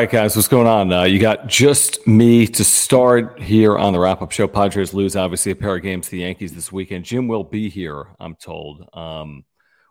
[0.00, 0.90] Right, guys, what's going on?
[0.90, 4.48] Uh, you got just me to start here on the wrap up show.
[4.48, 7.04] Padres lose, obviously, a pair of games to the Yankees this weekend.
[7.04, 9.44] Jim will be here, I'm told, um,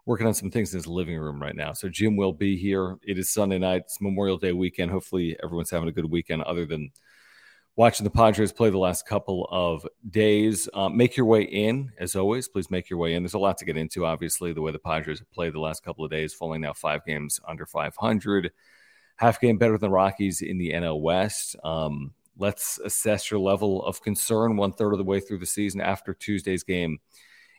[0.07, 1.73] working on some things in his living room right now.
[1.73, 2.97] So, Jim will be here.
[3.03, 4.89] It is Sunday night, it's Memorial Day weekend.
[4.89, 6.89] Hopefully, everyone's having a good weekend other than
[7.75, 10.67] watching the Padres play the last couple of days.
[10.73, 12.47] Uh, make your way in, as always.
[12.47, 13.21] Please make your way in.
[13.21, 15.83] There's a lot to get into, obviously, the way the Padres have played the last
[15.83, 18.51] couple of days, falling now five games under 500
[19.19, 21.57] half game better than Rockies in the NL West.
[21.61, 25.81] Um, let's assess your level of concern one third of the way through the season
[25.81, 26.99] after Tuesday's game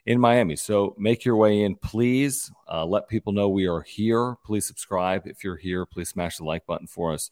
[0.06, 0.56] in Miami.
[0.56, 2.50] So make your way in, please.
[2.66, 4.36] Uh, let people know we are here.
[4.42, 5.84] Please subscribe if you're here.
[5.84, 7.30] Please smash the like button for us.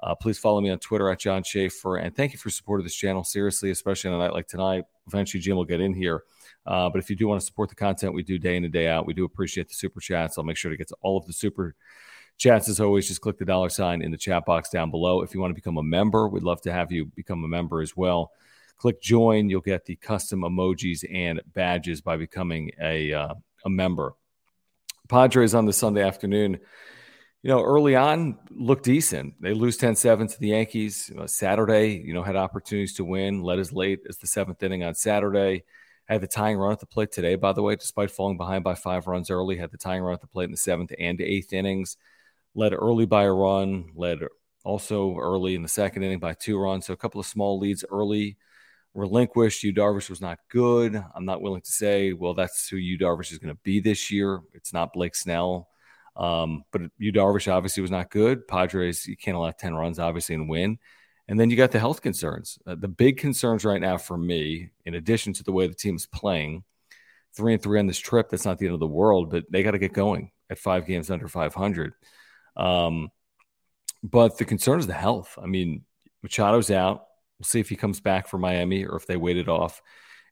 [0.00, 1.96] Uh, please follow me on Twitter at John Schaefer.
[1.96, 3.24] And thank you for supporting this channel.
[3.24, 4.84] Seriously, especially on a night like tonight.
[5.08, 6.22] Eventually, Jim will get in here.
[6.64, 8.72] Uh, but if you do want to support the content we do day in and
[8.72, 10.38] day out, we do appreciate the super chats.
[10.38, 11.74] I'll make sure to get to all of the super
[12.36, 15.22] Chats, as always, just click the dollar sign in the chat box down below.
[15.22, 17.80] If you want to become a member, we'd love to have you become a member
[17.80, 18.32] as well.
[18.76, 19.48] Click join.
[19.48, 24.14] You'll get the custom emojis and badges by becoming a, uh, a member.
[25.08, 26.58] Padres on the Sunday afternoon,
[27.42, 29.34] you know, early on looked decent.
[29.40, 31.10] They lose 10 7 to the Yankees.
[31.10, 34.62] You know, Saturday, you know, had opportunities to win, led as late as the seventh
[34.62, 35.64] inning on Saturday.
[36.06, 38.74] Had the tying run at the plate today, by the way, despite falling behind by
[38.74, 39.56] five runs early.
[39.56, 41.96] Had the tying run at the plate in the seventh and eighth innings
[42.54, 44.20] led early by a run, led
[44.64, 46.86] also early in the second inning by two runs.
[46.86, 48.36] So a couple of small leads early
[48.94, 49.62] relinquished.
[49.62, 51.02] Yu Darvish was not good.
[51.14, 54.10] I'm not willing to say, well, that's who Yu Darvish is going to be this
[54.10, 54.40] year.
[54.54, 55.68] It's not Blake Snell.
[56.16, 58.46] Um, but Yu Darvish obviously was not good.
[58.46, 60.78] Padres, you can't allow 10 runs, obviously, and win.
[61.26, 62.58] And then you got the health concerns.
[62.66, 66.06] Uh, the big concerns right now for me, in addition to the way the team's
[66.06, 66.64] playing,
[67.34, 69.62] three and three on this trip, that's not the end of the world, but they
[69.62, 71.94] got to get going at five games under 500.
[72.56, 73.10] Um,
[74.02, 75.38] but the concern is the health.
[75.42, 75.84] I mean,
[76.22, 77.06] Machado's out.
[77.38, 79.82] We'll see if he comes back for Miami or if they wait it off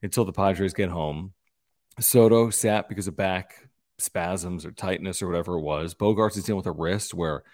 [0.03, 1.33] until the Padres get home.
[2.01, 3.69] Soto sat because of back
[3.99, 5.95] spasms or tightness or whatever it was.
[5.95, 7.45] Bogaerts is dealing with a wrist where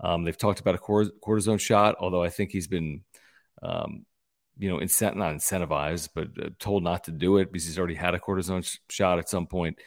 [0.00, 3.02] um, they've talked about a cortisone shot, although I think he's been,
[3.62, 4.04] um,
[4.58, 7.94] you know, incent- not incentivized, but uh, told not to do it because he's already
[7.94, 9.78] had a cortisone sh- shot at some point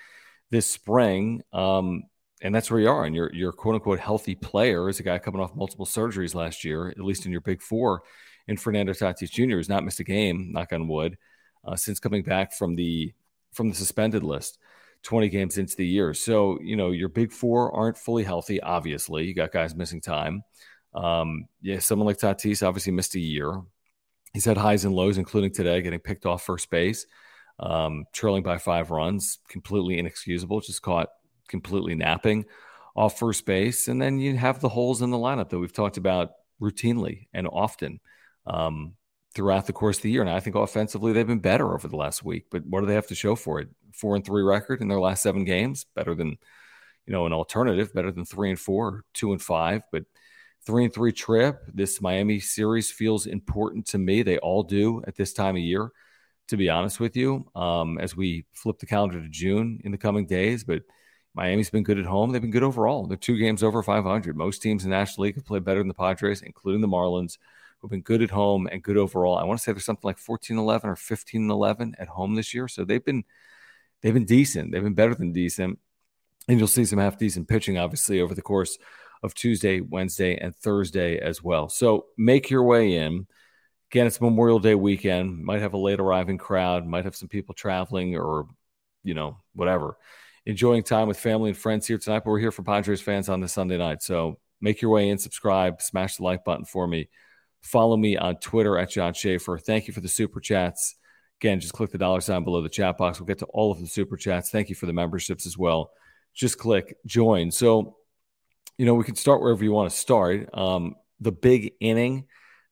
[0.49, 1.41] this spring.
[1.53, 2.03] Um,
[2.41, 3.05] and that's where you are.
[3.05, 6.63] And your your quote unquote healthy player is a guy coming off multiple surgeries last
[6.63, 8.03] year, at least in your big four.
[8.47, 9.57] And Fernando Tatis Jr.
[9.57, 11.17] has not missed a game, knock on wood,
[11.65, 13.13] uh, since coming back from the
[13.53, 14.57] from the suspended list.
[15.03, 16.13] 20 games into the year.
[16.13, 19.25] So, you know, your big four aren't fully healthy, obviously.
[19.25, 20.43] You got guys missing time.
[20.93, 23.61] Um, yeah, someone like Tatis obviously missed a year.
[24.33, 27.05] He's had highs and lows, including today, getting picked off first base,
[27.59, 30.59] um, trailing by five runs, completely inexcusable.
[30.61, 31.09] Just caught
[31.49, 32.45] completely napping
[32.95, 33.87] off first base.
[33.87, 37.47] And then you have the holes in the lineup that we've talked about routinely and
[37.47, 37.99] often
[38.45, 38.93] um,
[39.33, 40.21] throughout the course of the year.
[40.21, 42.45] And I think offensively, they've been better over the last week.
[42.51, 43.69] But what do they have to show for it?
[43.93, 46.37] Four and three record in their last seven games, better than,
[47.05, 49.83] you know, an alternative, better than three and four, two and five.
[49.91, 50.03] But
[50.65, 54.23] three and three trip, this Miami series feels important to me.
[54.23, 55.91] They all do at this time of year,
[56.49, 59.97] to be honest with you, um, as we flip the calendar to June in the
[59.97, 60.63] coming days.
[60.63, 60.83] But
[61.33, 62.31] Miami's been good at home.
[62.31, 63.05] They've been good overall.
[63.05, 64.35] They're two games over 500.
[64.35, 67.37] Most teams in the National League have played better than the Padres, including the Marlins,
[67.79, 69.37] who've been good at home and good overall.
[69.37, 72.53] I want to say there's something like 14 11 or 15 11 at home this
[72.53, 72.67] year.
[72.67, 73.23] So they've been
[74.01, 74.71] they've been decent.
[74.71, 75.79] They've been better than decent.
[76.47, 78.79] And you'll see some half decent pitching, obviously, over the course
[79.21, 81.69] of Tuesday, Wednesday, and Thursday as well.
[81.69, 83.27] So make your way in.
[83.91, 85.43] Again, it's Memorial Day weekend.
[85.43, 88.47] Might have a late arriving crowd, might have some people traveling or,
[89.03, 89.97] you know, whatever
[90.49, 92.23] enjoying time with family and friends here tonight.
[92.25, 94.01] But we're here for Padres fans on this Sunday night.
[94.01, 97.07] So make your way in, subscribe, smash the like button for me.
[97.61, 99.59] Follow me on Twitter at John Schaefer.
[99.59, 100.95] Thank you for the super chats.
[101.39, 103.19] Again, just click the dollar sign below the chat box.
[103.19, 104.49] We'll get to all of the super chats.
[104.49, 105.91] Thank you for the memberships as well.
[106.33, 107.51] Just click join.
[107.51, 107.97] So,
[108.77, 110.49] you know, we can start wherever you want to start.
[110.53, 112.25] Um, the big inning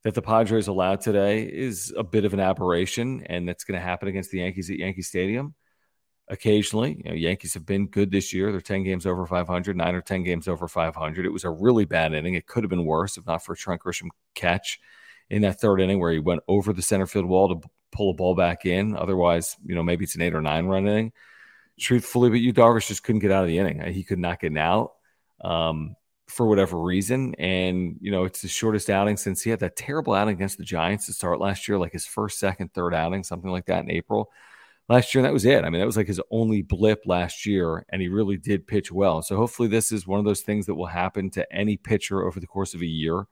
[0.03, 3.85] that the Padres allowed today is a bit of an aberration, and that's going to
[3.85, 5.53] happen against the Yankees at Yankee Stadium.
[6.29, 8.51] Occasionally, you know, Yankees have been good this year.
[8.51, 11.25] They're 10 games over 500, nine or 10 games over 500.
[11.25, 12.33] It was a really bad inning.
[12.33, 14.79] It could have been worse if not for a Trent Grisham catch
[15.29, 18.13] in that third inning where he went over the center field wall to pull a
[18.13, 18.97] ball back in.
[18.97, 21.13] Otherwise, you know, maybe it's an eight or nine run inning.
[21.79, 23.81] Truthfully, but Yu Darvish just couldn't get out of the inning.
[23.93, 24.93] He could not get out
[25.41, 25.95] um,
[26.27, 27.35] for whatever reason.
[27.35, 30.65] And, you know, it's the shortest outing since he had that terrible outing against the
[30.65, 33.91] Giants to start last year, like his first, second, third outing, something like that in
[33.91, 34.29] April
[34.89, 35.19] last year.
[35.19, 35.63] And that was it.
[35.63, 38.91] I mean, that was like his only blip last year, and he really did pitch
[38.91, 39.21] well.
[39.21, 42.39] So hopefully, this is one of those things that will happen to any pitcher over
[42.39, 43.27] the course of a year.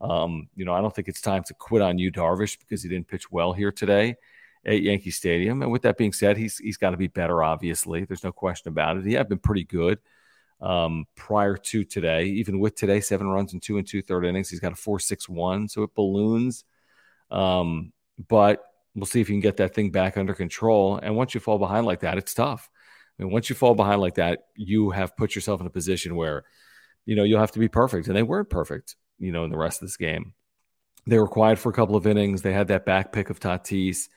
[0.00, 2.88] Um, you know, I don't think it's time to quit on Yu Darvish because he
[2.88, 4.16] didn't pitch well here today
[4.64, 5.62] at Yankee Stadium.
[5.62, 7.42] And with that being said, he's he's got to be better.
[7.42, 9.06] Obviously, there's no question about it.
[9.06, 9.98] He had been pretty good
[10.60, 12.24] um, prior to today.
[12.24, 14.98] Even with today, seven runs in two and two third innings, he's got a four
[14.98, 16.64] six one, so it balloons.
[17.30, 17.92] Um,
[18.28, 18.62] but
[18.94, 20.98] we'll see if you can get that thing back under control.
[21.02, 22.68] And once you fall behind like that, it's tough.
[23.18, 26.16] I mean, once you fall behind like that, you have put yourself in a position
[26.16, 26.44] where,
[27.04, 29.56] you know, you'll have to be perfect, and they weren't perfect you know, in the
[29.56, 30.34] rest of this game.
[31.06, 32.42] They were quiet for a couple of innings.
[32.42, 34.08] They had that back pick of Tatis.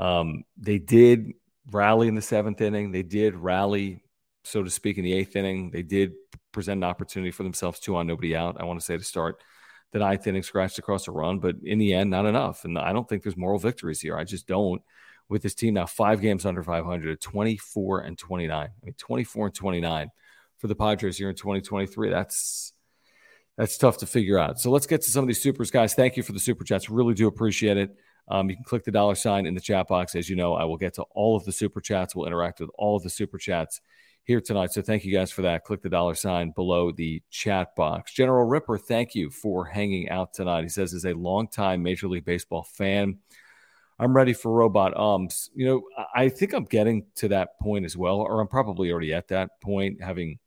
[0.00, 1.32] Um, they did
[1.70, 2.90] rally in the seventh inning.
[2.90, 4.02] They did rally,
[4.44, 5.70] so to speak, in the eighth inning.
[5.70, 6.14] They did
[6.52, 8.56] present an opportunity for themselves two on nobody out.
[8.58, 9.42] I want to say to start
[9.92, 12.64] the ninth inning, scratched across a run, but in the end, not enough.
[12.64, 14.16] And I don't think there's moral victories here.
[14.16, 14.82] I just don't.
[15.28, 18.52] With this team now five games under 500, 24 and 29.
[18.56, 20.10] I mean, 24 and 29
[20.58, 22.10] for the Padres here in 2023.
[22.10, 22.72] That's
[23.56, 24.60] that's tough to figure out.
[24.60, 25.94] So let's get to some of these supers, guys.
[25.94, 26.90] Thank you for the super chats.
[26.90, 27.96] Really do appreciate it.
[28.28, 30.14] Um, you can click the dollar sign in the chat box.
[30.14, 32.14] As you know, I will get to all of the super chats.
[32.14, 33.80] We'll interact with all of the super chats
[34.26, 34.72] here tonight.
[34.72, 35.62] So thank you guys for that.
[35.62, 38.12] Click the dollar sign below the chat box.
[38.12, 40.64] General Ripper, thank you for hanging out tonight.
[40.64, 43.18] He says, as a longtime Major League Baseball fan,
[44.00, 45.50] I'm ready for robot ums.
[45.54, 45.82] You know,
[46.12, 49.60] I think I'm getting to that point as well, or I'm probably already at that
[49.62, 50.40] point, having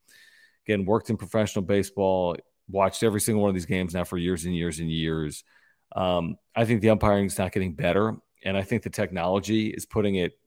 [0.66, 2.36] again worked in professional baseball,
[2.70, 5.46] watched every single one of these games now for years and years and years.
[5.96, 9.86] Um, I think the umpiring is not getting better, and I think the technology is
[9.86, 10.38] putting it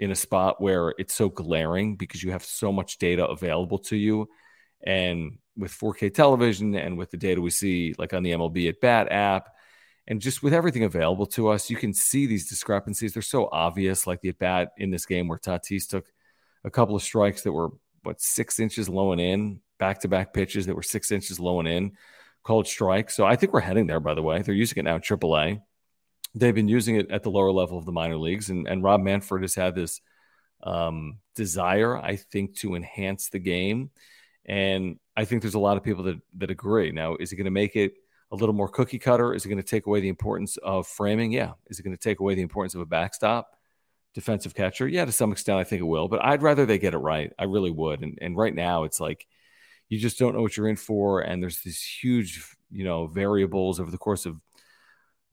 [0.00, 3.96] in a spot where it's so glaring because you have so much data available to
[3.96, 4.28] you,
[4.86, 8.80] and with 4K television and with the data we see, like on the MLB at
[8.80, 9.48] Bat app,
[10.06, 13.14] and just with everything available to us, you can see these discrepancies.
[13.14, 16.06] They're so obvious, like the at bat in this game where Tatis took
[16.64, 17.70] a couple of strikes that were
[18.02, 21.58] what six inches low and in back to back pitches that were six inches low
[21.58, 21.92] and in,
[22.42, 23.16] called strikes.
[23.16, 24.42] So I think we're heading there, by the way.
[24.42, 25.60] They're using it now in AAA.
[26.34, 28.50] They've been using it at the lower level of the minor leagues.
[28.50, 30.00] And, and Rob Manfred has had this
[30.62, 33.90] um, desire, I think, to enhance the game.
[34.44, 36.90] And I think there's a lot of people that, that agree.
[36.90, 37.94] Now, is it going to make it
[38.30, 39.32] a little more cookie cutter?
[39.32, 41.32] Is it going to take away the importance of framing?
[41.32, 41.52] Yeah.
[41.68, 43.56] Is it going to take away the importance of a backstop?
[44.14, 44.88] Defensive catcher?
[44.88, 46.08] Yeah, to some extent, I think it will.
[46.08, 47.32] But I'd rather they get it right.
[47.38, 48.02] I really would.
[48.02, 49.26] And, and right now, it's like–
[49.90, 51.20] you just don't know what you're in for.
[51.20, 54.40] And there's these huge, you know, variables over the course of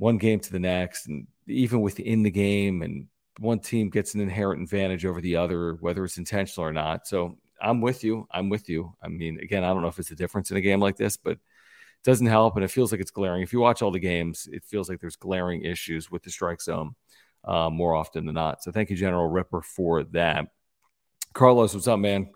[0.01, 3.05] one game to the next, and even within the game, and
[3.37, 7.05] one team gets an inherent advantage over the other, whether it's intentional or not.
[7.05, 8.27] So I'm with you.
[8.31, 8.95] I'm with you.
[9.03, 11.17] I mean, again, I don't know if it's a difference in a game like this,
[11.17, 11.39] but it
[12.03, 12.55] doesn't help.
[12.55, 13.43] And it feels like it's glaring.
[13.43, 16.63] If you watch all the games, it feels like there's glaring issues with the strike
[16.63, 16.95] zone
[17.45, 18.63] uh, more often than not.
[18.63, 20.47] So thank you, General Ripper, for that.
[21.33, 22.31] Carlos, what's up, man?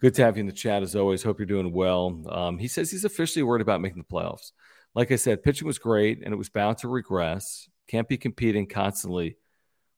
[0.00, 1.22] Good to have you in the chat as always.
[1.22, 2.24] Hope you're doing well.
[2.30, 4.52] Um, he says he's officially worried about making the playoffs.
[4.94, 7.68] Like I said, pitching was great and it was bound to regress.
[7.88, 9.36] Can't be competing constantly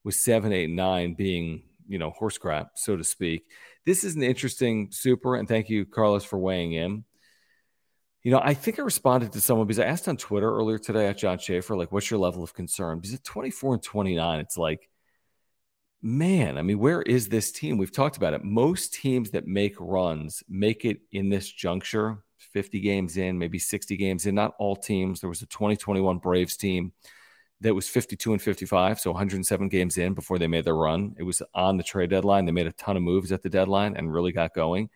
[0.05, 3.47] with seven, eight, nine being, you know, horse crap, so to speak.
[3.85, 7.05] This is an interesting super, and thank you, Carlos, for weighing in.
[8.23, 11.09] You know, I think I responded to someone because I asked on Twitter earlier today
[11.09, 12.99] at John Schaefer, like, what's your level of concern?
[12.99, 14.89] Because at 24 and 29, it's like
[16.05, 17.79] man, I mean, where is this team?
[17.79, 18.45] We've talked about it.
[18.45, 22.23] Most teams that make runs make it in this juncture,
[22.53, 24.35] 50 games in, maybe 60 games in.
[24.35, 25.21] Not all teams.
[25.21, 26.93] There was a 2021 Braves team
[27.61, 31.15] that was 52 and 55, so 107 games in before they made their run.
[31.19, 32.45] It was on the trade deadline.
[32.45, 34.91] They made a ton of moves at the deadline and really got going.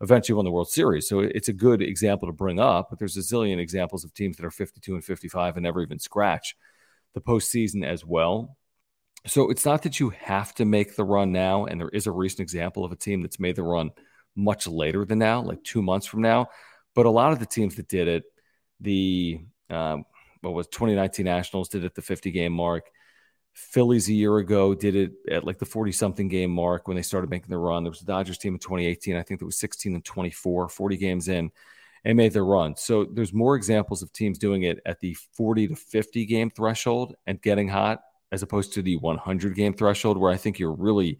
[0.00, 1.08] Eventually won the World Series.
[1.08, 4.36] So it's a good example to bring up, but there's a zillion examples of teams
[4.36, 6.56] that are 52 and 55 and never even scratch
[7.14, 8.56] the postseason as well.
[9.26, 11.66] So it's not that you have to make the run now.
[11.66, 13.90] And there is a recent example of a team that's made the run
[14.34, 16.48] much later than now, like two months from now.
[16.94, 18.24] But a lot of the teams that did it,
[18.80, 20.04] the um,
[20.42, 22.90] what was 2019 Nationals did it at the 50 game mark.
[23.54, 27.02] Phillies a year ago did it at like the 40 something game mark when they
[27.02, 27.84] started making the run.
[27.84, 29.16] There was the Dodgers team in 2018.
[29.16, 31.50] I think that was 16 and 24, 40 games in,
[32.04, 32.76] and made the run.
[32.76, 37.14] So there's more examples of teams doing it at the 40 to 50 game threshold
[37.26, 41.18] and getting hot as opposed to the 100 game threshold, where I think you're really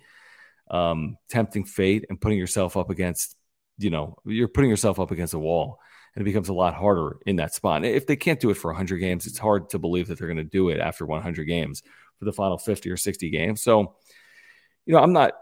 [0.71, 3.37] um, tempting fate and putting yourself up against,
[3.79, 5.79] you know, you're putting yourself up against a wall
[6.15, 7.85] and it becomes a lot harder in that spot.
[7.85, 10.37] If they can't do it for 100 games, it's hard to believe that they're going
[10.37, 11.83] to do it after 100 games
[12.19, 13.63] for the final 50 or 60 games.
[13.63, 13.97] So,
[14.85, 15.33] you know, I'm not,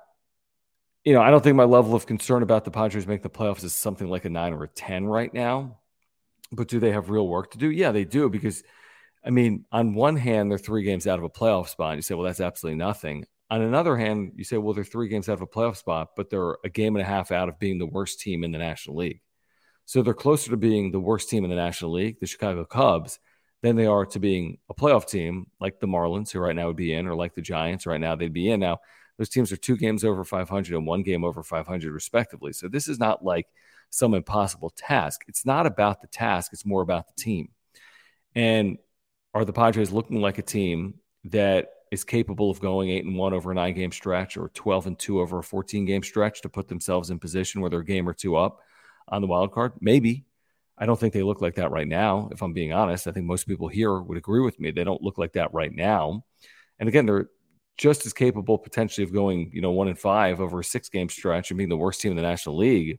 [1.04, 3.64] you know, I don't think my level of concern about the Padres making the playoffs
[3.64, 5.78] is something like a nine or a 10 right now.
[6.52, 7.70] But do they have real work to do?
[7.70, 8.28] Yeah, they do.
[8.28, 8.62] Because,
[9.24, 11.92] I mean, on one hand, they're three games out of a playoff spot.
[11.92, 13.24] And You say, well, that's absolutely nothing.
[13.50, 16.30] On another hand, you say, well, they're three games out of a playoff spot, but
[16.30, 18.96] they're a game and a half out of being the worst team in the National
[18.96, 19.20] League.
[19.86, 23.18] So they're closer to being the worst team in the National League, the Chicago Cubs,
[23.62, 26.76] than they are to being a playoff team like the Marlins, who right now would
[26.76, 28.60] be in, or like the Giants, right now they'd be in.
[28.60, 28.78] Now,
[29.18, 32.52] those teams are two games over 500 and one game over 500, respectively.
[32.52, 33.48] So this is not like
[33.90, 35.22] some impossible task.
[35.26, 37.50] It's not about the task, it's more about the team.
[38.34, 38.78] And
[39.34, 43.32] are the Padres looking like a team that is capable of going eight and one
[43.32, 46.48] over a nine game stretch or 12 and two over a 14 game stretch to
[46.48, 48.60] put themselves in position where they're a game or two up?
[49.10, 49.72] on the wild card?
[49.80, 50.24] Maybe.
[50.78, 53.06] I don't think they look like that right now, if I'm being honest.
[53.06, 54.70] I think most people here would agree with me.
[54.70, 56.24] They don't look like that right now.
[56.78, 57.28] And again, they're
[57.76, 61.08] just as capable potentially of going, you know, one and five over a six game
[61.08, 62.98] stretch and being the worst team in the National League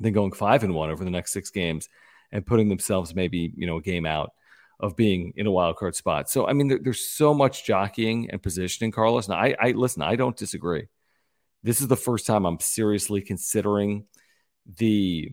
[0.00, 1.88] than going five and one over the next six games
[2.30, 4.32] and putting themselves maybe, you know, a game out
[4.80, 6.30] of being in a wild card spot.
[6.30, 9.28] So, I mean, there, there's so much jockeying and positioning, Carlos.
[9.28, 10.86] Now, I, I listen, I don't disagree.
[11.62, 14.04] This is the first time I'm seriously considering
[14.76, 15.32] the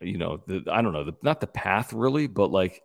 [0.00, 2.82] you know the I don't know the, not the path really, but like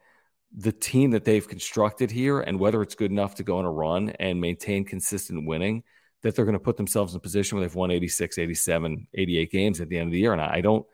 [0.55, 3.71] the team that they've constructed here and whether it's good enough to go on a
[3.71, 5.83] run and maintain consistent winning
[6.21, 9.51] that they're going to put themselves in a position where they've won 86 87 88
[9.51, 10.85] games at the end of the year and I don't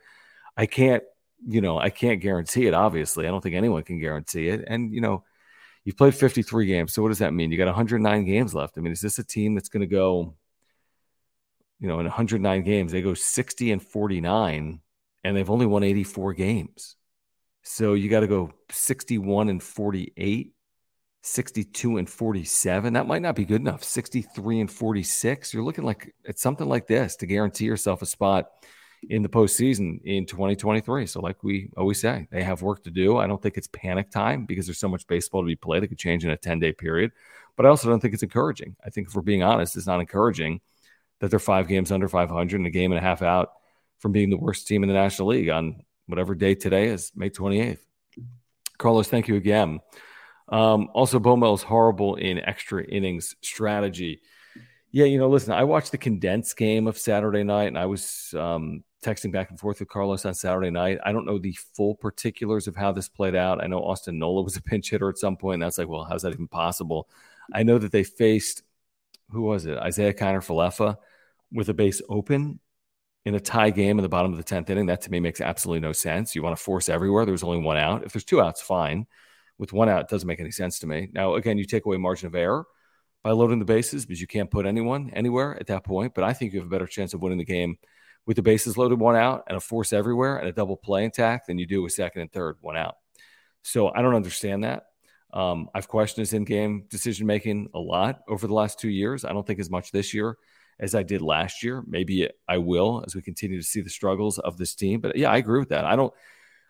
[0.58, 1.04] I can't
[1.48, 4.94] you know I can't guarantee it obviously I don't think anyone can guarantee it and
[4.94, 5.24] you know
[5.84, 8.82] you've played 53 games so what does that mean you got 109 games left I
[8.82, 10.36] mean is this a team that's going to go
[11.84, 14.80] you know, in 109 games, they go 60 and 49,
[15.26, 16.96] and they've only won 84 games.
[17.62, 20.54] So you got to go 61 and 48,
[21.24, 22.94] 62 and 47.
[22.94, 23.84] That might not be good enough.
[23.84, 25.54] 63 and 46.
[25.54, 28.48] You're looking like it's something like this to guarantee yourself a spot
[29.10, 31.06] in the postseason in 2023.
[31.06, 33.18] So, like we always say, they have work to do.
[33.18, 35.84] I don't think it's panic time because there's so much baseball to be played.
[35.84, 37.12] that could change in a 10 day period.
[37.56, 38.76] But I also don't think it's encouraging.
[38.84, 40.62] I think if we're being honest, it's not encouraging
[41.20, 43.52] that they're five games under 500 and a game and a half out
[44.00, 47.30] from being the worst team in the National League on whatever day today is, May
[47.30, 47.80] 28th.
[48.78, 49.80] Carlos, thank you again.
[50.50, 51.20] Um, also,
[51.54, 54.22] is horrible in extra innings strategy.
[54.96, 58.32] Yeah, you know, listen, I watched the condensed game of Saturday night and I was
[58.38, 61.00] um, texting back and forth with Carlos on Saturday night.
[61.04, 63.64] I don't know the full particulars of how this played out.
[63.64, 66.04] I know Austin Nola was a pinch hitter at some point, and that's like, well,
[66.04, 67.10] how's that even possible?
[67.52, 68.62] I know that they faced,
[69.32, 69.80] who was it?
[69.84, 70.98] Isiah Kiner Falefa
[71.52, 72.60] with a base open
[73.26, 75.42] in a tie game in the bottom of the 10th inning, that to me makes
[75.42, 76.36] absolutely no sense.
[76.36, 77.26] You want to force everywhere.
[77.26, 78.04] There's only one out.
[78.04, 79.08] If there's two outs, fine.
[79.58, 81.10] With one out, it doesn't make any sense to me.
[81.14, 82.66] Now, again, you take away margin of error
[83.24, 86.13] by loading the bases because you can't put anyone anywhere at that point.
[86.13, 87.77] But I think you have a better chance of winning the game
[88.25, 91.48] with the bases loaded, one out, and a force everywhere and a double play intact
[91.48, 92.96] than you do with second and third, one out.
[93.63, 94.88] So I don't understand that.
[95.34, 99.25] Um, I've questioned his in game decision making a lot over the last two years.
[99.25, 100.38] I don't think as much this year
[100.80, 101.84] as I did last year.
[101.88, 105.01] Maybe I will as we continue to see the struggles of this team.
[105.01, 105.86] But yeah, I agree with that.
[105.86, 106.13] I don't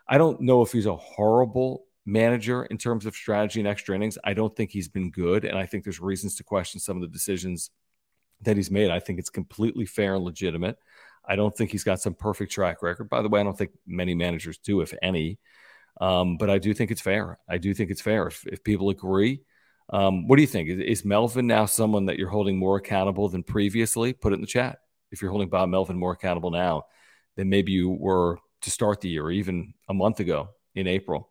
[0.08, 4.18] I don't know if he's a horrible manager in terms of strategy and extra innings.
[4.24, 5.46] I don't think he's been good.
[5.46, 7.70] And I think there's reasons to question some of the decisions
[8.42, 8.92] that he's made.
[8.92, 10.78] I think it's completely fair and legitimate.
[11.26, 13.10] I don't think he's got some perfect track record.
[13.10, 15.40] By the way, I don't think many managers do, if any.
[16.02, 17.40] Um, but I do think it's fair.
[17.48, 18.28] I do think it's fair.
[18.28, 19.42] If, if people agree,
[19.90, 20.70] um, what do you think?
[20.70, 24.12] Is, is, Melvin now someone that you're holding more accountable than previously?
[24.12, 24.80] Put it in the chat.
[25.12, 26.86] If you're holding Bob Melvin more accountable now
[27.36, 31.30] than maybe you were to start the year or even a month ago in April.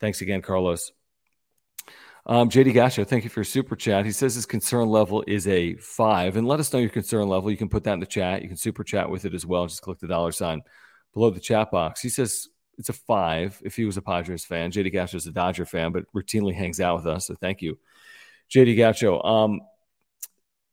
[0.00, 0.92] Thanks again, Carlos.
[2.26, 4.04] Um, JD Gacho, thank you for your super chat.
[4.04, 6.36] He says his concern level is a five.
[6.36, 7.50] And let us know your concern level.
[7.50, 8.42] You can put that in the chat.
[8.42, 9.66] You can super chat with it as well.
[9.66, 10.62] Just click the dollar sign
[11.12, 12.00] below the chat box.
[12.00, 14.70] He says it's a five if he was a Padres fan.
[14.70, 17.26] JD Gacho is a Dodger fan, but routinely hangs out with us.
[17.26, 17.78] So thank you,
[18.50, 19.24] JD Gacho.
[19.24, 19.60] Um,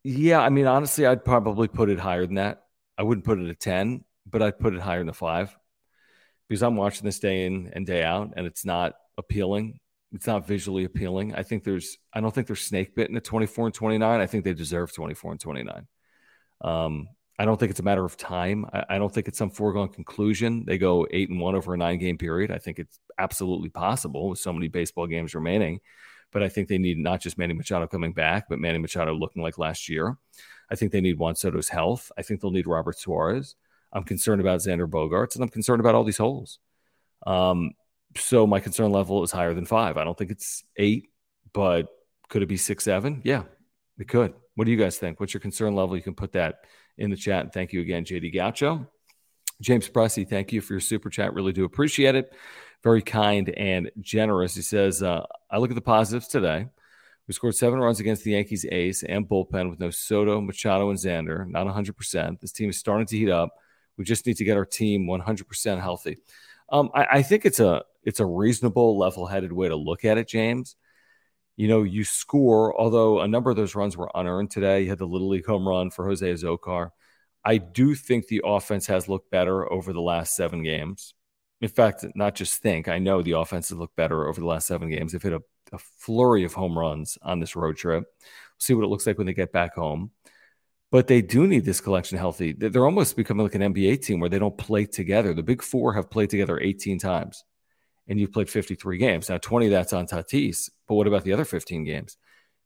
[0.03, 2.63] yeah, I mean, honestly, I'd probably put it higher than that.
[2.98, 5.55] I wouldn't put it at 10, but I'd put it higher than a five
[6.48, 9.80] because I'm watching this day in and day out and it's not appealing.
[10.14, 11.36] It's not visually appealing.
[11.36, 14.20] I think there's I don't think they're snake bitten at 24 and 29.
[14.20, 15.88] I think they deserve 24 and 29.
[16.62, 17.08] Um,
[17.40, 18.66] I don't think it's a matter of time.
[18.74, 20.64] I, I, don't think it's some foregone conclusion.
[20.66, 22.50] They go eight and one over a nine game period.
[22.50, 25.80] I think it's absolutely possible with so many baseball games remaining.
[26.32, 29.44] But I think they need not just Manny Machado coming back, but Manny Machado looking
[29.44, 30.18] like last year.
[30.70, 32.12] I think they need Juan Soto's health.
[32.18, 33.56] I think they'll need Robert Suarez.
[33.94, 36.60] I'm concerned about Xander Bogaerts, and I'm concerned about all these holes.
[37.26, 37.72] Um,
[38.20, 39.98] so my concern level is higher than five.
[39.98, 41.10] I don't think it's eight,
[41.54, 41.88] but
[42.30, 43.22] could it be six, seven?
[43.24, 43.44] Yeah,
[43.98, 44.34] it could.
[44.56, 45.20] What do you guys think?
[45.20, 45.96] What's your concern level?
[45.96, 46.66] You can put that
[46.98, 47.44] in the chat.
[47.44, 48.88] And thank you again, JD Gaucho.
[49.62, 51.34] James Pressey, thank you for your super chat.
[51.34, 52.32] Really do appreciate it.
[52.84, 54.56] Very kind and generous.
[54.56, 56.68] He says, uh, I look at the positives today.
[57.28, 61.00] We scored seven runs against the Yankees ace and bullpen with no Soto, Machado, and
[61.00, 62.40] Xander, not 100%.
[62.40, 63.50] This team is starting to heat up.
[63.98, 66.18] We just need to get our team 100% healthy.
[66.70, 70.28] Um, I, I think it's a it's a reasonable, level-headed way to look at it,
[70.28, 70.76] James
[71.58, 74.84] you know, you score, although a number of those runs were unearned today.
[74.84, 76.92] You had the Little League home run for Jose Azocar.
[77.44, 81.16] I do think the offense has looked better over the last seven games.
[81.60, 84.68] In fact, not just think, I know the offense has looked better over the last
[84.68, 85.12] seven games.
[85.12, 85.42] They've hit a,
[85.74, 88.04] a flurry of home runs on this road trip.
[88.04, 90.12] We'll see what it looks like when they get back home.
[90.89, 92.53] But they do need this collection healthy.
[92.53, 95.34] They're almost becoming like an NBA team where they don't play together.
[95.34, 97.44] The big four have played together 18 times
[98.08, 99.29] and you've played 53 games.
[99.29, 102.17] Now, 20 that's on Tatis, but what about the other 15 games?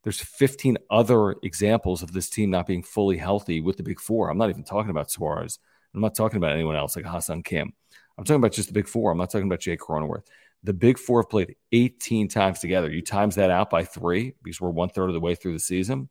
[0.03, 4.29] There's 15 other examples of this team not being fully healthy with the big four.
[4.29, 5.59] I'm not even talking about Suarez.
[5.93, 7.73] I'm not talking about anyone else like Ha-Seong Kim.
[8.17, 9.11] I'm talking about just the big four.
[9.11, 10.23] I'm not talking about Jake Cronenworth.
[10.63, 12.91] The big four have played 18 times together.
[12.91, 15.59] You times that out by three because we're one third of the way through the
[15.59, 16.09] season.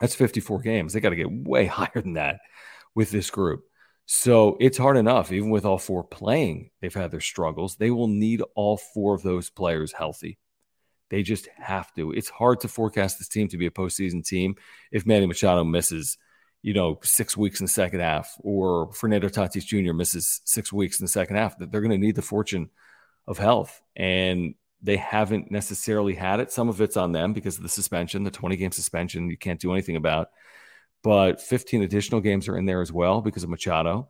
[0.00, 0.92] That's 54 games.
[0.92, 2.40] They got to get way higher than that
[2.94, 3.64] with this group.
[4.06, 7.76] So it's hard enough, even with all four playing, they've had their struggles.
[7.76, 10.38] They will need all four of those players healthy.
[11.10, 12.12] They just have to.
[12.12, 14.56] It's hard to forecast this team to be a postseason team
[14.90, 16.16] if Manny Machado misses,
[16.62, 19.92] you know, six weeks in the second half, or Fernando Tatis Jr.
[19.92, 21.58] misses six weeks in the second half.
[21.58, 22.70] That they're going to need the fortune
[23.26, 26.52] of health, and they haven't necessarily had it.
[26.52, 29.28] Some of it's on them because of the suspension, the 20 game suspension.
[29.30, 30.28] You can't do anything about
[31.02, 34.08] but 15 additional games are in there as well because of Machado.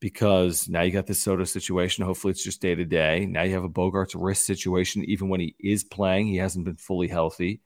[0.00, 2.04] Because now you got this Soto situation.
[2.04, 3.26] Hopefully, it's just day to day.
[3.26, 5.04] Now you have a Bogaerts' wrist situation.
[5.04, 7.60] Even when he is playing, he hasn't been fully healthy.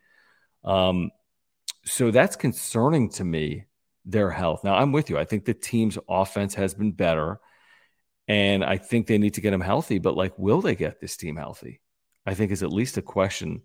[0.65, 1.13] Um,
[1.85, 3.67] so that's concerning to me.
[4.05, 4.65] Their health.
[4.65, 5.17] Now I'm with you.
[5.17, 7.41] I think the team's offense has been better,
[8.29, 9.99] and I think they need to get them healthy.
[9.99, 11.81] But like, will they get this team healthy?
[12.27, 13.63] I think is at least a question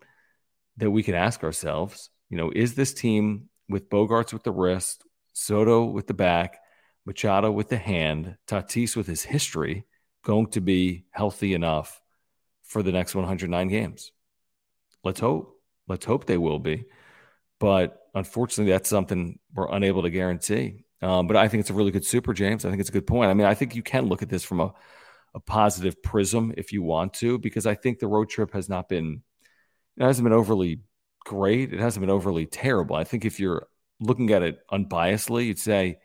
[0.78, 2.10] that we can ask ourselves.
[2.30, 6.60] You know, is this team with Bogaerts with the wrist, Soto with the back,
[7.06, 9.86] Machado with the hand, Tatis with his history,
[10.24, 12.02] going to be healthy enough
[12.64, 14.12] for the next 109 games.
[15.04, 15.60] Let's hope.
[15.88, 16.86] Let's hope they will be.
[17.60, 20.86] But unfortunately, that's something we're unable to guarantee.
[21.02, 22.66] Um, but I think it's a really good super, James.
[22.66, 23.32] I think it's a good point.
[23.32, 24.74] I mean, I think you can look at this from a,
[25.36, 28.90] a positive prism if you want to, because I think the road trip has not
[28.90, 29.22] been,
[29.98, 30.82] it hasn't been overly
[31.26, 31.74] great.
[31.74, 32.96] It hasn't been overly terrible.
[32.96, 33.68] I think if you're
[34.00, 36.00] looking at it unbiasedly, you'd say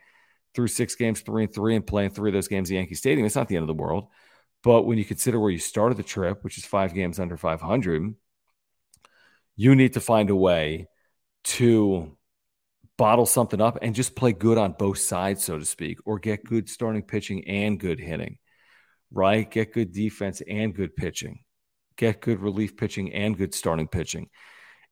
[0.54, 3.26] through six games, three and three, and playing three of those games at Yankee Stadium,
[3.26, 4.08] it's not the end of the world.
[4.62, 8.14] But when you consider where you started the trip, which is five games under 500,
[9.56, 10.88] you need to find a way
[11.44, 12.16] to
[12.96, 16.44] bottle something up and just play good on both sides, so to speak, or get
[16.44, 18.38] good starting pitching and good hitting,
[19.14, 19.50] right?
[19.50, 21.40] Get good defense and good pitching,
[21.96, 24.29] get good relief pitching and good starting pitching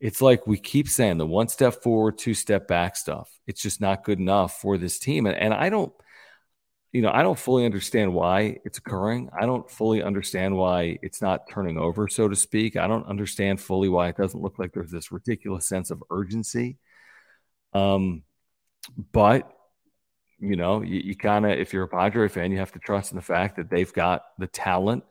[0.03, 3.31] it's like we keep saying the one step forward, two step back stuff.
[3.47, 5.27] It's just not good enough for this team.
[5.27, 5.93] And, and I don't,
[6.91, 9.31] you know, I don't fully understand why it's occurring.
[9.41, 12.77] I don't fully understand why it's not turning over, so to speak.
[12.77, 16.79] I don't understand fully why it doesn't look like there's this ridiculous sense of urgency.
[17.73, 18.25] Um,
[19.13, 19.57] but
[20.43, 23.13] you know, you, you kind of, if you're a Padre fan, you have to trust
[23.13, 25.05] in the fact that they've got the talent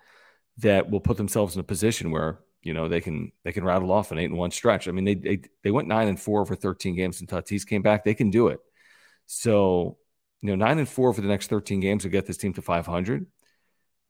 [0.57, 3.91] that will put themselves in a position where you know they can they can rattle
[3.91, 4.87] off an eight and one stretch.
[4.87, 7.81] I mean they they, they went nine and four over thirteen games and Tatis came
[7.81, 8.03] back.
[8.03, 8.59] They can do it.
[9.25, 9.97] So
[10.41, 12.61] you know nine and four for the next thirteen games will get this team to
[12.61, 13.25] five hundred.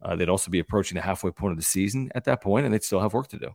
[0.01, 2.73] Uh, they'd also be approaching the halfway point of the season at that point, and
[2.73, 3.51] they'd still have work to do.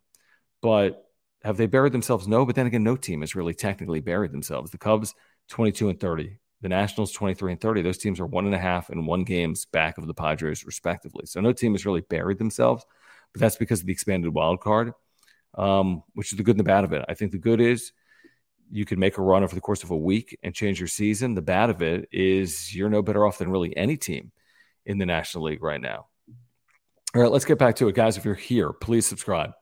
[0.63, 1.05] But
[1.43, 2.29] have they buried themselves?
[2.29, 2.47] No.
[2.47, 4.71] But then again, no team has really technically buried themselves.
[4.71, 5.15] The Cubs
[5.49, 6.39] twenty two and thirty.
[6.67, 7.83] The Nationals 23 and 30.
[7.83, 11.25] Those teams are one and a half and one games back of the Padres, respectively.
[11.25, 12.85] So no team has really buried themselves
[13.33, 14.95] but that's because of the expanded wild card,
[15.59, 17.05] um, which is the good and the bad of it.
[17.07, 17.93] I think the good is
[18.71, 21.35] you can make a run over the course of a week and change your season.
[21.35, 24.33] The bad of it is you're no better off than really any team
[24.87, 26.07] in the National League right now.
[27.15, 28.17] All right, let's get back to it, guys.
[28.17, 29.53] If you're here, please subscribe.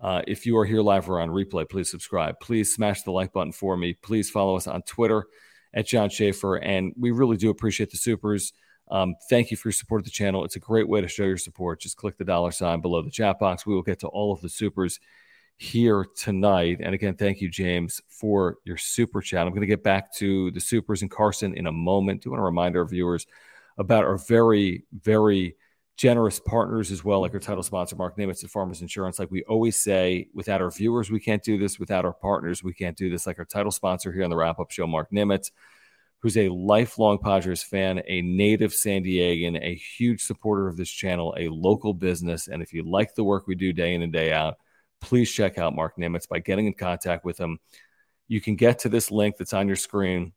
[0.00, 2.38] Uh, if you are here live or on replay, please subscribe.
[2.40, 3.94] Please smash the like button for me.
[3.94, 5.26] Please follow us on Twitter
[5.74, 6.56] at John Schaefer.
[6.56, 8.52] And we really do appreciate the supers.
[8.90, 10.44] Um, thank you for your support of the channel.
[10.44, 11.80] It's a great way to show your support.
[11.80, 13.66] Just click the dollar sign below the chat box.
[13.66, 15.00] We will get to all of the supers
[15.56, 16.78] here tonight.
[16.80, 19.46] And again, thank you, James, for your super chat.
[19.46, 22.22] I'm going to get back to the supers and Carson in a moment.
[22.22, 23.26] Do want to remind our viewers
[23.78, 25.56] about our very, very
[25.96, 29.18] generous partners as well, like our title sponsor, Marc Nimetz at Farmers Insurance.
[29.18, 31.78] Like we always say, without our viewers, we can't do this.
[31.78, 33.26] Without our partners, we can't do this.
[33.26, 35.52] Like our title sponsor here on the wrap up show, Marc Nimetz,
[36.18, 41.34] who's a lifelong Padres fan, a native San Diegan, a huge supporter of this channel,
[41.38, 42.48] a local business.
[42.48, 44.56] And if you like the work we do day in and day out,
[45.00, 47.60] please check out Marc Nimetz by getting in contact with him.
[48.26, 50.32] You can get to this link that's on your screen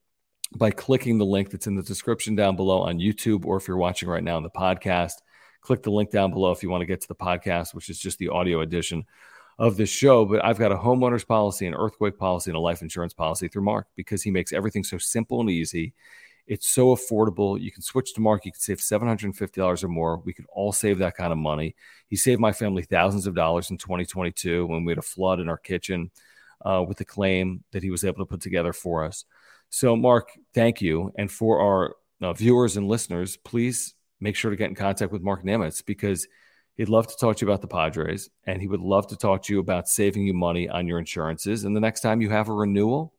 [0.55, 3.77] by clicking the link that's in the description down below on YouTube, or if you're
[3.77, 5.13] watching right now in the podcast
[5.61, 7.99] click the link down below if you want to get to the podcast, which is
[7.99, 9.05] just the audio edition
[9.59, 10.25] of this show.
[10.25, 13.63] But I've got a homeowner's policy, an earthquake policy, and a life insurance policy through
[13.63, 15.93] Marc because he makes everything so simple and easy.
[16.47, 17.59] It's so affordable.
[17.59, 18.45] You can switch to Marc.
[18.45, 20.17] You can save $750 or more.
[20.17, 21.75] We could all save that kind of money.
[22.07, 25.49] He saved my family thousands of dollars in 2022 when we had a flood in
[25.49, 26.09] our kitchen
[26.65, 29.25] uh, with the claim that he was able to put together for us.
[29.69, 31.11] So, Marc, thank you.
[31.17, 35.21] And for our uh, viewers and listeners, please make sure to get in contact with
[35.21, 36.27] Marc Nimetz because
[36.75, 39.43] he'd love to talk to you about the Padres and he would love to talk
[39.43, 41.63] to you about saving you money on your insurances.
[41.63, 43.13] And the next time you have a renewal,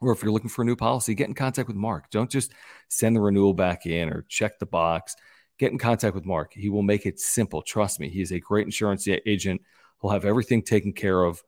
[0.00, 2.10] or if you're looking for a new policy, get in contact with Marc.
[2.10, 2.52] Don't just
[2.88, 5.16] send the renewal back in or check the box.
[5.58, 6.52] Get in contact with Marc.
[6.52, 7.62] He will make it simple.
[7.62, 9.60] Trust me, he is a great insurance agent.
[10.00, 11.42] He'll have everything taken care of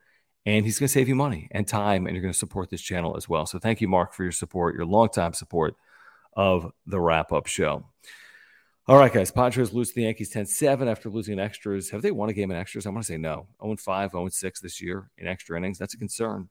[0.46, 2.81] and he's going to save you money and time and you're going to support this
[2.81, 3.46] channel as well.
[3.46, 5.76] So thank you, Marc, for your support, your longtime support
[6.35, 7.85] of the wrap up show.
[8.90, 9.31] All right, guys.
[9.31, 11.90] Padres lose to the Yankees 10 7 after losing in extras.
[11.90, 12.87] Have they won a game in extras?
[12.87, 13.46] I want to say no.
[13.62, 15.79] 0 5, 0 6 this year in extra innings.
[15.79, 16.48] That's a concern.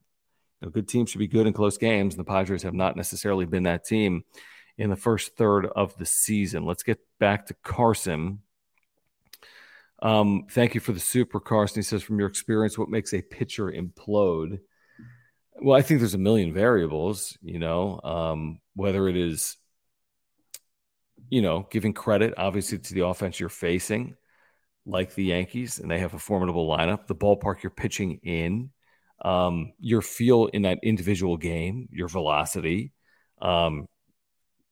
[0.62, 3.46] Know, good teams should be good in close games, and the Padres have not necessarily
[3.46, 4.24] been that team
[4.78, 6.64] in the first third of the season.
[6.64, 8.40] Let's get back to Carson.
[10.02, 11.80] Um, thank you for the super, Carson.
[11.80, 14.62] He says, from your experience, what makes a pitcher implode?
[15.62, 19.58] Well, I think there's a million variables, you know, um, whether it is
[21.30, 24.16] you know, giving credit obviously to the offense you're facing,
[24.86, 27.08] like the Yankees, and they have a formidable lineup.
[27.08, 28.72] The ballpark you're pitching in,
[29.24, 32.94] um, your feel in that individual game, your velocity,
[33.42, 33.88] um,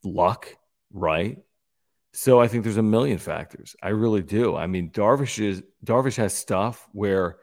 [0.04, 0.48] luck,
[0.92, 1.38] right?
[2.14, 3.76] So I think there's a million factors.
[3.84, 4.56] I really do.
[4.56, 7.38] I mean, Darvish is Darvish has stuff where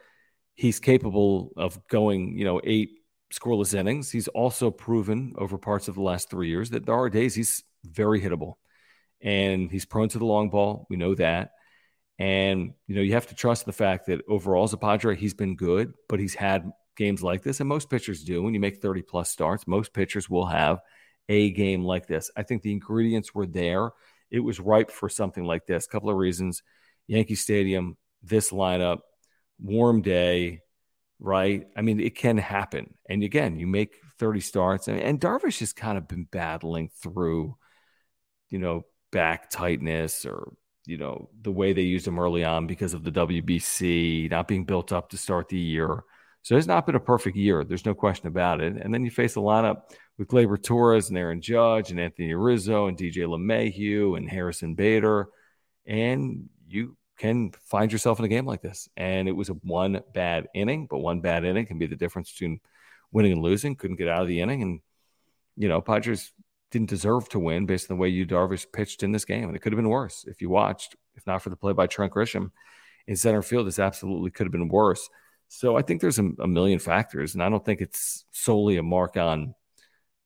[0.56, 2.90] he's capable of going, you know, eight
[3.32, 4.10] scoreless innings.
[4.10, 7.62] He's also proven over parts of the last three years that there are days he's
[7.84, 8.54] very hittable
[9.20, 10.86] and he's prone to the long ball.
[10.90, 11.52] We know that.
[12.18, 15.34] And, you know, you have to trust the fact that overall as a Padre, he's
[15.34, 17.60] been good, but he's had games like this.
[17.60, 18.42] And most pitchers do.
[18.42, 20.80] When you make 30 plus starts, most pitchers will have
[21.28, 22.30] a game like this.
[22.36, 23.90] I think the ingredients were there.
[24.30, 25.86] It was ripe for something like this.
[25.86, 26.62] A couple of reasons
[27.06, 29.00] Yankee Stadium, this lineup,
[29.60, 30.60] warm day,
[31.18, 31.66] right?
[31.76, 32.94] I mean, it can happen.
[33.08, 37.56] And again, you make 30 starts, and, and Darvish has kind of been battling through,
[38.48, 38.82] you know,
[39.14, 40.52] back tightness or
[40.86, 44.64] you know the way they used him early on because of the WBC not being
[44.64, 46.02] built up to start the year.
[46.42, 47.64] So it's not been a perfect year.
[47.64, 48.76] There's no question about it.
[48.76, 49.82] And then you face a lineup
[50.18, 55.28] with Gleyber Torres and Aaron Judge and Anthony Rizzo and DJ LeMahieu and Harrison Bader,
[55.86, 58.88] and you can find yourself in a game like this.
[58.96, 62.32] And it was a one bad inning, but one bad inning can be the difference
[62.32, 62.60] between
[63.12, 63.76] winning and losing.
[63.76, 64.80] Couldn't get out of the inning, and
[65.56, 66.32] you know Padres
[66.70, 69.44] didn't deserve to win based on the way Yu Darvish pitched in this game.
[69.44, 71.86] And it could have been worse if you watched, if not for the play by
[71.86, 72.50] Trent Grisham
[73.06, 73.66] in center field.
[73.66, 75.08] This absolutely could have been worse.
[75.48, 78.82] So I think there's a, a, million factors, and I don't think it's solely a
[78.82, 79.54] mark on,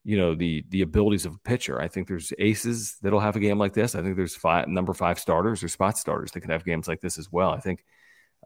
[0.05, 1.81] you know, the the abilities of a pitcher.
[1.81, 3.94] I think there's aces that'll have a game like this.
[3.94, 7.01] I think there's five number five starters or spot starters that can have games like
[7.01, 7.51] this as well.
[7.51, 7.85] I think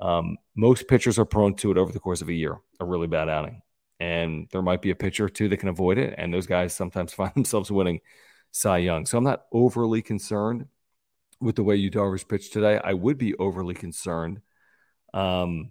[0.00, 3.06] um, most pitchers are prone to it over the course of a year, a really
[3.06, 3.62] bad outing
[4.02, 6.16] and there might be a pitcher or two that can avoid it.
[6.18, 8.00] And those guys sometimes find themselves winning
[8.50, 9.06] Cy Young.
[9.06, 10.66] So I'm not overly concerned
[11.40, 12.80] with the way Yu Darvish pitched today.
[12.82, 14.40] I would be overly concerned.
[15.14, 15.70] Um,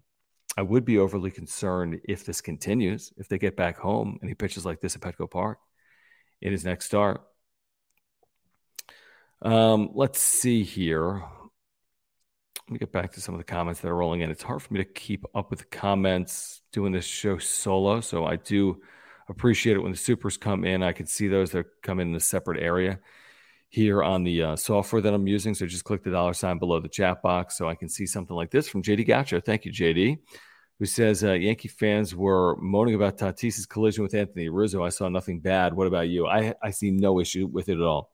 [0.58, 4.34] I would be overly concerned if this continues, if they get back home and he
[4.34, 5.60] pitches like this at Petco Park
[6.42, 7.22] in his next start.
[9.42, 11.24] Um, let's see here.
[12.72, 14.32] Let me get back to some of the comments that are rolling in.
[14.32, 18.00] It's hard for me to keep up with the comments doing this show solo.
[18.00, 18.82] So I do
[19.28, 20.82] appreciate it when the supers come in.
[20.82, 23.02] I can see those that come in, in a separate area
[23.68, 25.54] here on the uh, software that I'm using.
[25.54, 28.38] So just click the dollar sign below the chat box so I can see something
[28.38, 29.44] like this from JD Gacho.
[29.44, 30.20] Thank you, JD.
[30.80, 34.82] who says uh, Yankee fans were moaning about Tatis's collision with Anthony Rizzo.
[34.82, 35.74] I saw nothing bad.
[35.74, 36.26] What about you?
[36.26, 38.14] I, I see no issue with it at all.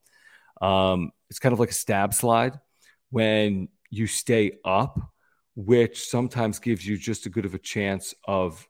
[0.60, 2.60] Um, it's kind of like a stab slide
[3.10, 5.00] when you stay up,
[5.56, 8.68] which sometimes gives you just a good of a chance of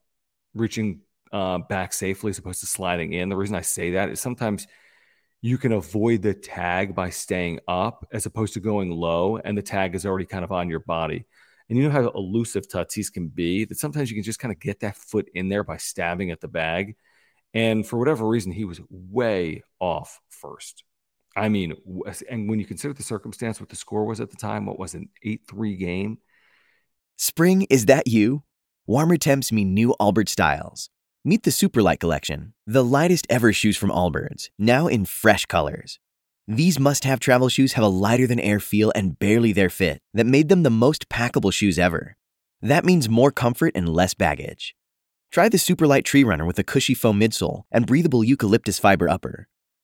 [0.53, 1.01] reaching
[1.31, 3.29] uh, back safely as opposed to sliding in.
[3.29, 4.67] The reason I say that is sometimes
[5.41, 9.61] you can avoid the tag by staying up as opposed to going low, and the
[9.61, 11.25] tag is already kind of on your body.
[11.69, 14.59] And you know how elusive Tatis can be, that sometimes you can just kind of
[14.59, 16.95] get that foot in there by stabbing at the bag.
[17.53, 20.83] And for whatever reason, he was way off first.
[21.37, 21.75] I mean,
[22.29, 24.95] and when you consider the circumstance, what the score was at the time, what was
[24.95, 26.17] an 8 3 game?
[27.15, 28.43] Spring, is that you?
[28.87, 30.89] Warmer temps mean new Allbirds styles.
[31.23, 35.99] Meet the Superlight Collection, the lightest ever shoes from Allbirds, now in fresh colors.
[36.47, 40.01] These must have travel shoes have a lighter than air feel and barely their fit
[40.13, 42.15] that made them the most packable shoes ever.
[42.61, 44.73] That means more comfort and less baggage.
[45.31, 49.49] Try the Superlight Tree Runner with a cushy foam midsole and breathable eucalyptus fiber upper.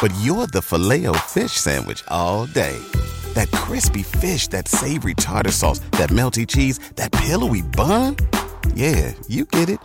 [0.00, 2.78] but you're the filet fish Sandwich all day.
[3.34, 8.16] That crispy fish, that savory tartar sauce, that melty cheese, that pillowy bun.
[8.74, 9.80] Yeah, you get it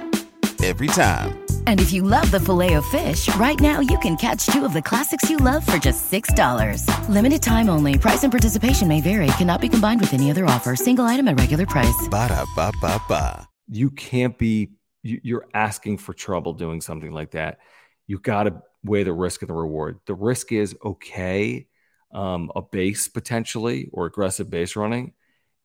[0.63, 1.43] every time.
[1.67, 4.73] And if you love the filet of fish, right now you can catch two of
[4.73, 6.87] the classics you love for just $6.
[7.09, 7.97] Limited time only.
[7.97, 9.27] Price and participation may vary.
[9.37, 10.75] Cannot be combined with any other offer.
[10.75, 12.07] Single item at regular price.
[12.09, 13.47] Ba da ba ba ba.
[13.69, 14.71] You can't be,
[15.03, 17.59] you're asking for trouble doing something like that.
[18.07, 19.99] You got to weigh the risk and the reward.
[20.05, 21.67] The risk is okay,
[22.13, 25.13] um, a base potentially or aggressive base running.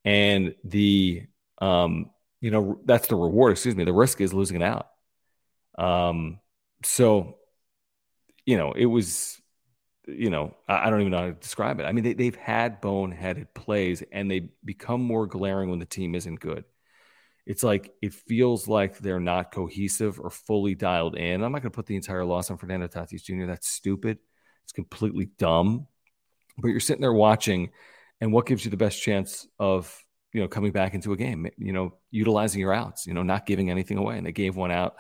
[0.05, 1.27] And the,
[1.61, 3.53] um, you know, that's the reward.
[3.53, 3.85] Excuse me.
[3.85, 4.89] The risk is losing it out.
[5.77, 6.41] Um,
[6.85, 7.39] so,
[8.47, 9.41] you know, it was,
[10.07, 11.85] you know, I, I don't even know how to describe it.
[11.85, 16.15] I mean, they, they've had boneheaded plays and they become more glaring when the team
[16.15, 16.65] isn't good.
[17.49, 21.43] It's like it feels like they're not cohesive or fully dialed in.
[21.43, 23.47] I'm not going to put the entire loss on Fernando Tatis Jr.
[23.47, 24.19] That's stupid.
[24.65, 25.87] It's completely dumb.
[26.59, 27.71] But you're sitting there watching,
[28.21, 31.49] and what gives you the best chance of you know, coming back into a game,
[31.57, 34.19] you know, utilizing your outs, you know, not giving anything away.
[34.19, 34.97] And they gave one out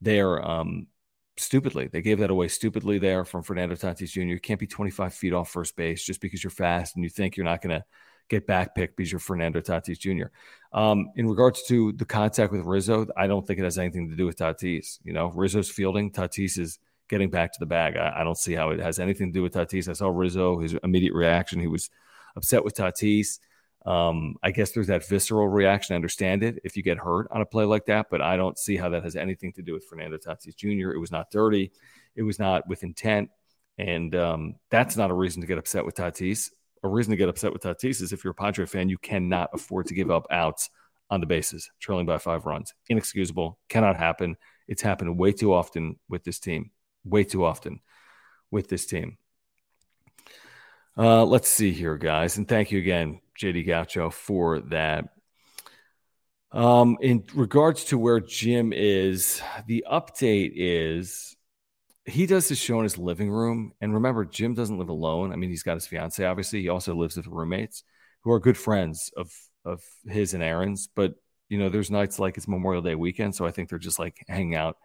[0.00, 0.88] there um,
[1.36, 1.88] stupidly.
[1.88, 4.22] They gave that away stupidly there from Fernando Tatis Jr.
[4.22, 7.36] You can't be 25 feet off first base just because you're fast and you think
[7.36, 7.84] you're not going to
[8.28, 10.26] get back picked because you're Fernando Tatis Jr.
[10.72, 14.16] Um, in regards to the contact with Rizzo, I don't think it has anything to
[14.16, 14.98] do with Tatis.
[15.04, 17.96] You know, Rizzo's fielding, Tatis is getting back to the bag.
[17.96, 19.88] I, I don't see how it has anything to do with Tatis.
[19.88, 21.60] I saw Rizzo, his immediate reaction.
[21.60, 21.90] He was
[22.36, 23.38] upset with Tatis.
[23.86, 25.94] Um, I guess there's that visceral reaction.
[25.94, 28.58] I understand it if you get hurt on a play like that, but I don't
[28.58, 30.90] see how that has anything to do with Fernando Tatis Jr.
[30.90, 31.70] It was not dirty,
[32.16, 33.30] it was not with intent,
[33.78, 36.50] and um, that's not a reason to get upset with Tatis.
[36.82, 39.50] A reason to get upset with Tatis is if you're a Padre fan, you cannot
[39.52, 40.70] afford to give up outs
[41.10, 42.74] on the bases, trailing by five runs.
[42.88, 44.36] Inexcusable, cannot happen.
[44.68, 46.70] It's happened way too often with this team,
[47.04, 47.80] way too often
[48.50, 49.18] with this team.
[50.98, 55.10] Uh, let's see here, guys, and thank you again, JD Gaucho, for that.
[56.52, 61.35] Um, in regards to where Jim is, the update is
[62.06, 63.72] he does his show in his living room.
[63.80, 65.32] And remember, Jim doesn't live alone.
[65.32, 66.62] I mean, he's got his fiance, obviously.
[66.62, 67.84] He also lives with roommates
[68.22, 69.32] who are good friends of
[69.64, 70.88] of his and Aaron's.
[70.94, 71.14] But
[71.48, 74.24] you know, there's nights like it's Memorial Day weekend, so I think they're just like
[74.28, 74.76] hanging out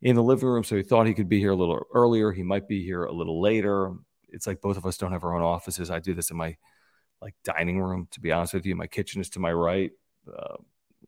[0.00, 0.64] in the living room.
[0.64, 2.32] So he thought he could be here a little earlier.
[2.32, 3.94] He might be here a little later
[4.32, 5.90] it's like both of us don't have our own offices.
[5.90, 6.56] I do this in my
[7.20, 8.74] like dining room, to be honest with you.
[8.74, 9.92] My kitchen is to my right.
[10.26, 10.56] Uh,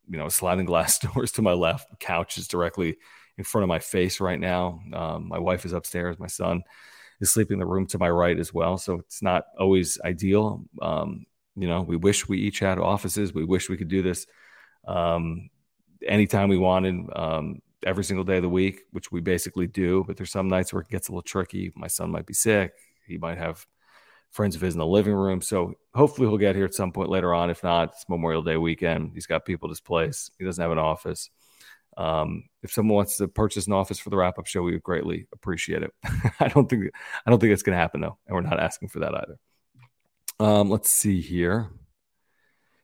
[0.09, 1.99] you know, sliding glass doors to my left.
[1.99, 2.99] Couch is directly
[3.39, 4.81] in front of my face right now.
[4.93, 6.19] Um, my wife is upstairs.
[6.19, 6.63] My son
[7.21, 8.79] is sleeping in the room to my right as well.
[8.79, 10.65] So it's not always ideal.
[10.81, 13.35] Um, you know, we wish we each had offices.
[13.35, 14.27] We wish we could do this
[14.87, 15.51] um,
[16.07, 20.05] anytime we wanted, um, every single day of the week, which we basically do.
[20.07, 21.73] But there's some nights where it gets a little tricky.
[21.77, 22.73] My son might be sick.
[23.07, 23.67] He might have
[24.31, 25.41] friends of his in the living room.
[25.41, 27.51] So hopefully he'll get here at some point later on.
[27.51, 29.13] If not, it's Memorial Day weekend.
[29.15, 30.31] He's got people at his place.
[30.39, 31.31] He doesn't have an office.
[31.97, 34.83] Um, if someone wants to purchase an office for the wrap up show, we would
[34.83, 35.93] greatly appreciate it.
[36.41, 36.91] I don't think
[37.27, 39.39] I don't think it's going to happen though, and we're not asking for that either.
[40.41, 41.71] Um, let's see here.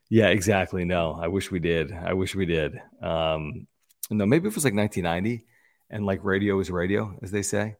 [0.08, 0.84] Yeah, exactly.
[0.84, 1.92] No, I wish we did.
[1.92, 2.80] I wish we did.
[3.00, 3.66] Um,
[4.10, 5.46] no, maybe it was like 1990,
[5.88, 7.76] and like radio is radio, as they say.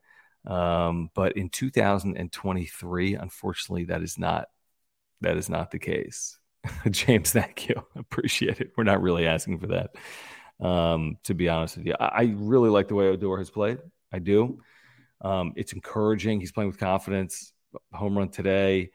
[0.47, 4.49] Um, but in 2023, unfortunately, that is not
[5.21, 6.39] that is not the case.
[6.91, 7.75] James, thank you.
[7.97, 8.73] Appreciate it.
[8.77, 9.91] We're not really asking for that.
[10.61, 13.79] Um, to be honest with you, I, I, really like the way Odor has played.
[14.13, 14.61] I do.
[15.23, 16.39] Um, it's encouraging.
[16.39, 17.53] He's playing with confidence.
[17.93, 18.91] Home run today.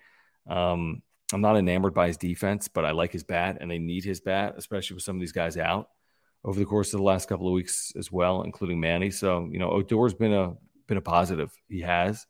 [0.48, 1.02] Um,
[1.34, 4.22] I'm not enamored by his defense, but I like his bat, and they need his
[4.22, 5.90] bat, especially with some of these guys out
[6.44, 9.10] over the course of the last couple of weeks as well, including Manny.
[9.10, 10.54] So you know, Odor's been a
[10.88, 11.52] been a positive.
[11.68, 12.26] He has.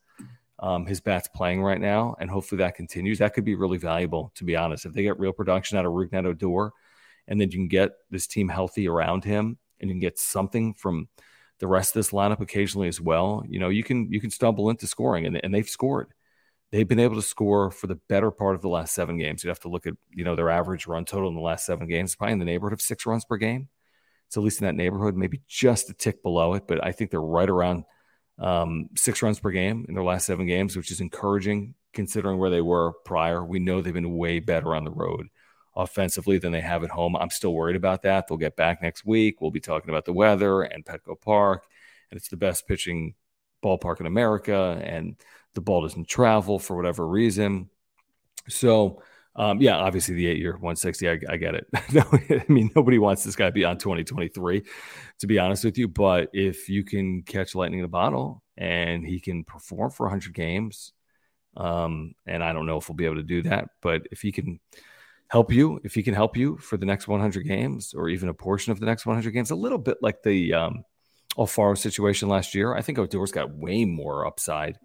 [0.58, 3.18] Um, his bat's playing right now, and hopefully that continues.
[3.18, 4.86] That could be really valuable, to be honest.
[4.86, 6.72] If they get real production out of Rougned Odor,
[7.28, 10.74] and then you can get this team healthy around him, and you can get something
[10.74, 11.08] from
[11.58, 14.70] the rest of this lineup occasionally as well, you know, you can you can stumble
[14.70, 16.12] into scoring, and, and they've scored.
[16.72, 19.42] They've been able to score for the better part of the last seven games.
[19.42, 21.88] You'd have to look at you know their average run total in the last seven
[21.88, 23.68] games, probably in the neighborhood of six runs per game.
[24.26, 27.10] It's at least in that neighborhood, maybe just a tick below it, but I think
[27.10, 27.84] they're right around
[28.38, 32.50] um, six runs per game in their last seven games, which is encouraging considering where
[32.50, 33.44] they were prior.
[33.44, 35.28] We know they've been way better on the road
[35.76, 37.14] offensively than they have at home.
[37.16, 38.26] I'm still worried about that.
[38.26, 39.40] They'll get back next week.
[39.40, 41.64] We'll be talking about the weather and Petco Park,
[42.10, 43.14] and it's the best pitching
[43.62, 45.16] ballpark in America, and
[45.54, 47.68] the ball doesn't travel for whatever reason.
[48.48, 49.02] So,
[49.34, 51.66] um, yeah, obviously the eight year 160, I, I get it.
[51.92, 54.62] no, I mean, nobody wants this guy beyond 2023,
[55.18, 55.88] to be honest with you.
[55.88, 60.32] But if you can catch lightning in a bottle and he can perform for 100
[60.32, 60.92] games,
[61.56, 64.32] um, and I don't know if we'll be able to do that, but if he
[64.32, 64.60] can
[65.28, 68.34] help you, if he can help you for the next 100 games or even a
[68.34, 70.84] portion of the next 100 games, a little bit like the um,
[71.36, 74.78] Alfaro situation last year, I think Odor's got way more upside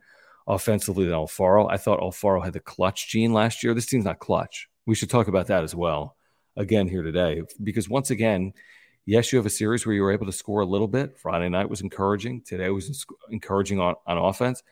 [0.48, 1.72] offensively than Alfaro.
[1.72, 3.74] I thought Alfaro had the clutch gene last year.
[3.74, 4.68] This team's not clutch.
[4.86, 6.16] We should talk about that as well
[6.58, 8.54] again here today because once again,
[9.06, 11.18] yes, you have a series where you were able to score a little bit.
[11.18, 12.42] Friday night was encouraging.
[12.42, 14.64] Today was encouraging on, on offense,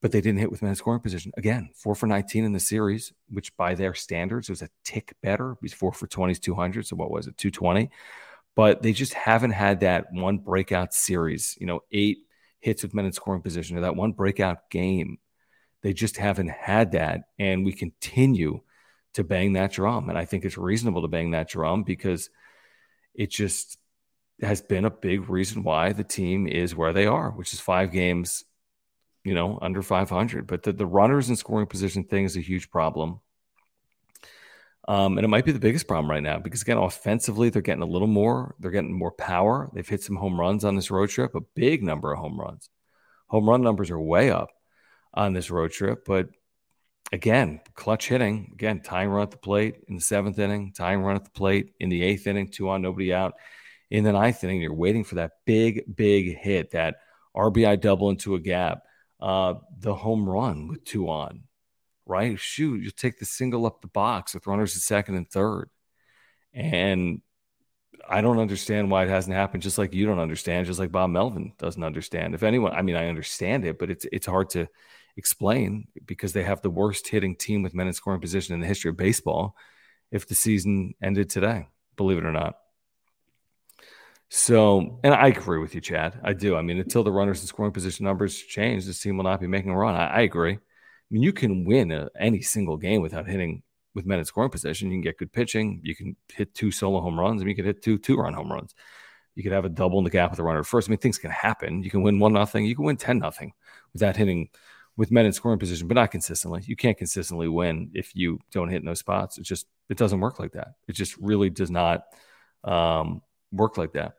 [0.00, 1.32] but they didn't hit with men in scoring position.
[1.36, 5.56] Again, four for 19 in the series, which by their standards was a tick better.
[5.60, 6.86] He's four for 20 200.
[6.86, 7.90] So what was it, 220?
[8.54, 12.18] But they just haven't had that one breakout series, you know, eight
[12.60, 15.18] hits with men in scoring position or that one breakout game.
[15.82, 17.22] They just haven't had that.
[17.38, 18.60] And we continue
[19.14, 20.08] to bang that drum.
[20.08, 22.30] And I think it's reasonable to bang that drum because
[23.14, 23.78] it just
[24.42, 27.90] has been a big reason why the team is where they are, which is five
[27.90, 28.44] games,
[29.28, 30.46] you know, under 500.
[30.46, 33.20] But the, the runners in scoring position thing is a huge problem.
[34.88, 37.82] Um, and it might be the biggest problem right now because again, offensively, they're getting
[37.82, 38.54] a little more.
[38.58, 39.68] They're getting more power.
[39.74, 42.70] They've hit some home runs on this road trip, a big number of home runs.
[43.26, 44.48] Home run numbers are way up
[45.12, 46.30] on this road trip, but
[47.12, 48.48] again, clutch hitting.
[48.54, 51.74] Again, tying run at the plate in the seventh inning, tying run at the plate
[51.78, 53.34] in the eighth inning, two on, nobody out.
[53.90, 56.96] In the ninth inning, you're waiting for that big, big hit, that
[57.36, 58.84] RBI double into a gap,
[59.20, 61.44] uh, the home run with two on
[62.08, 62.40] right?
[62.40, 65.68] Shoot, you take the single up the box with runners at second and third.
[66.54, 67.20] And
[68.08, 71.10] I don't understand why it hasn't happened, just like you don't understand, just like Bob
[71.10, 72.34] Melvin doesn't understand.
[72.34, 74.66] If anyone, I mean, I understand it, but it's it's hard to
[75.16, 78.66] explain because they have the worst hitting team with men in scoring position in the
[78.66, 79.54] history of baseball
[80.10, 82.56] if the season ended today, believe it or not.
[84.30, 86.20] So, and I agree with you, Chad.
[86.22, 86.54] I do.
[86.56, 89.46] I mean, until the runners in scoring position numbers change, this team will not be
[89.46, 89.94] making a run.
[89.94, 90.52] I, I agree.
[90.52, 90.58] I
[91.10, 93.62] mean, you can win a, any single game without hitting
[93.94, 94.88] with men in scoring position.
[94.88, 95.80] You can get good pitching.
[95.82, 97.40] You can hit two solo home runs.
[97.40, 98.74] Mean, you could hit two two run home runs.
[99.34, 100.88] You could have a double in the gap with a runner first.
[100.88, 101.82] I mean, things can happen.
[101.82, 102.66] You can win one nothing.
[102.66, 103.52] You can win ten nothing
[103.94, 104.50] without hitting
[104.96, 106.62] with men in scoring position, but not consistently.
[106.66, 109.38] You can't consistently win if you don't hit in those spots.
[109.38, 110.74] It just it doesn't work like that.
[110.86, 112.02] It just really does not
[112.64, 114.14] um, work like that.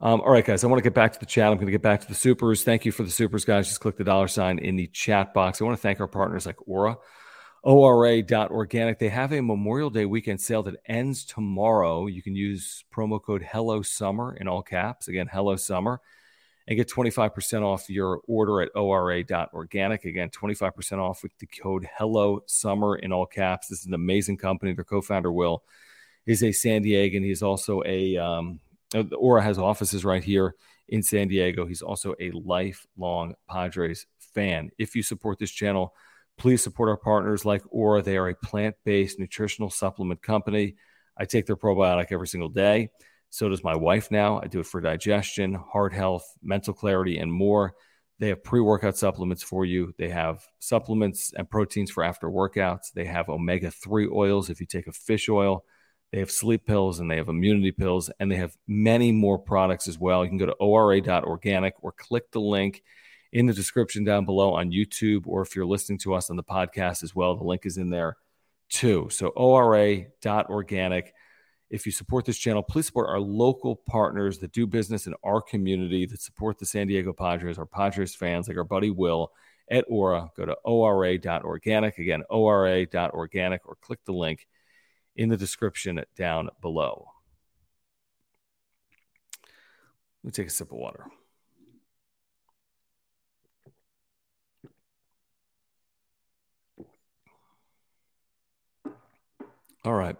[0.00, 1.48] Um, all right, guys, I want to get back to the chat.
[1.48, 2.62] I'm going to get back to the supers.
[2.62, 3.66] Thank you for the supers, guys.
[3.66, 5.60] Just click the dollar sign in the chat box.
[5.60, 6.98] I want to thank our partners like Ora,
[7.64, 9.00] ORA.organic.
[9.00, 12.06] They have a Memorial Day weekend sale that ends tomorrow.
[12.06, 15.08] You can use promo code Hello Summer in all caps.
[15.08, 16.00] Again, Hello Summer,
[16.68, 20.04] and get 25% off your order at ORA.organic.
[20.04, 23.66] Again, 25% off with the code Hello Summer in all caps.
[23.66, 24.74] This is an amazing company.
[24.74, 25.64] Their co founder, Will,
[26.24, 27.24] is a San Diegan.
[27.24, 28.60] He's also a um,
[28.94, 30.54] uh, Ora has offices right here
[30.88, 31.66] in San Diego.
[31.66, 34.70] He's also a lifelong Padres fan.
[34.78, 35.94] If you support this channel,
[36.38, 38.02] please support our partners like Ora.
[38.02, 40.76] They are a plant based nutritional supplement company.
[41.16, 42.90] I take their probiotic every single day.
[43.30, 44.40] So does my wife now.
[44.40, 47.74] I do it for digestion, heart health, mental clarity, and more.
[48.20, 49.92] They have pre workout supplements for you.
[49.98, 52.92] They have supplements and proteins for after workouts.
[52.94, 55.64] They have omega 3 oils if you take a fish oil
[56.12, 59.88] They have sleep pills and they have immunity pills, and they have many more products
[59.88, 60.24] as well.
[60.24, 62.82] You can go to ora.organic or click the link
[63.32, 66.42] in the description down below on YouTube, or if you're listening to us on the
[66.42, 68.16] podcast as well, the link is in there
[68.70, 69.08] too.
[69.10, 71.12] So ora.organic.
[71.70, 75.42] If you support this channel, please support our local partners that do business in our
[75.42, 79.32] community that support the San Diego Padres, our Padres fans, like our buddy Will
[79.70, 80.30] at Ora.
[80.34, 81.98] Go to ora.organic.
[81.98, 84.46] Again, ora.organic, or click the link
[85.18, 87.08] in the description down below.
[90.22, 91.06] Let me take a sip of water.
[99.84, 100.16] All right.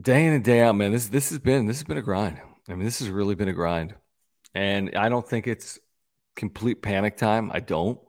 [0.00, 0.92] Day in and day out, man.
[0.92, 2.40] This this has been this has been a grind.
[2.68, 3.94] I mean, this has really been a grind.
[4.54, 5.78] And I don't think it's
[6.36, 7.50] complete panic time.
[7.52, 8.00] I don't.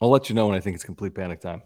[0.00, 1.62] I'll let you know when I think it's complete panic time.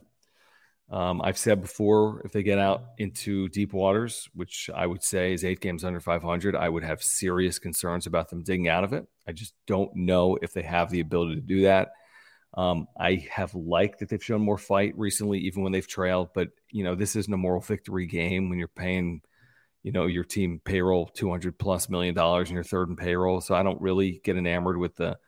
[0.88, 5.32] Um, I've said before, if they get out into deep waters, which I would say
[5.32, 8.92] is eight games under 500, I would have serious concerns about them digging out of
[8.92, 9.06] it.
[9.26, 11.88] I just don't know if they have the ability to do that.
[12.54, 16.30] Um, I have liked that they've shown more fight recently, even when they've trailed.
[16.34, 19.22] But you know, this isn't a moral victory game when you're paying,
[19.82, 23.40] you know, your team payroll 200 plus million dollars and you're third in payroll.
[23.40, 25.18] So I don't really get enamored with the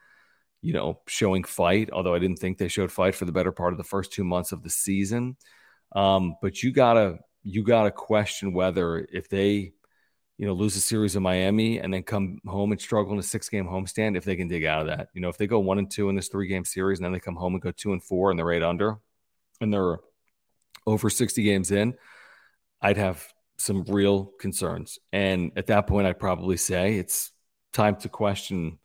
[0.61, 3.73] you know, showing fight, although I didn't think they showed fight for the better part
[3.73, 5.37] of the first two months of the season.
[5.95, 9.73] Um, but you gotta you gotta question whether if they,
[10.37, 13.23] you know, lose a series in Miami and then come home and struggle in a
[13.23, 15.07] six game homestand, if they can dig out of that.
[15.13, 17.13] You know, if they go one and two in this three game series and then
[17.13, 18.97] they come home and go two and four and they're eight under
[19.61, 19.99] and they're
[20.85, 21.95] over 60 games in,
[22.81, 23.25] I'd have
[23.57, 24.99] some real concerns.
[25.11, 27.31] And at that point, I'd probably say it's
[27.73, 28.79] time to question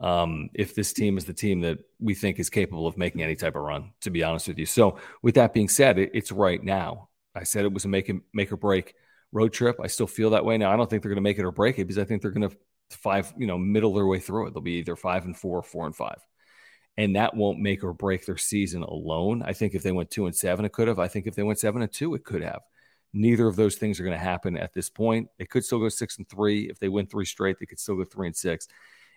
[0.00, 3.34] um, if this team is the team that we think is capable of making any
[3.34, 4.66] type of run, to be honest with you.
[4.66, 7.08] So, with that being said, it, it's right now.
[7.34, 8.94] I said it was a make, make or break
[9.32, 9.78] road trip.
[9.82, 10.72] I still feel that way now.
[10.72, 12.30] I don't think they're going to make it or break it because I think they're
[12.30, 12.56] going to
[12.90, 14.54] five, you know, middle their way through it.
[14.54, 16.18] They'll be either five and four, or four and five.
[16.96, 19.42] And that won't make or break their season alone.
[19.44, 20.98] I think if they went two and seven, it could have.
[20.98, 22.62] I think if they went seven and two, it could have.
[23.12, 25.28] Neither of those things are going to happen at this point.
[25.38, 26.68] They could still go six and three.
[26.68, 28.68] If they win three straight, they could still go three and six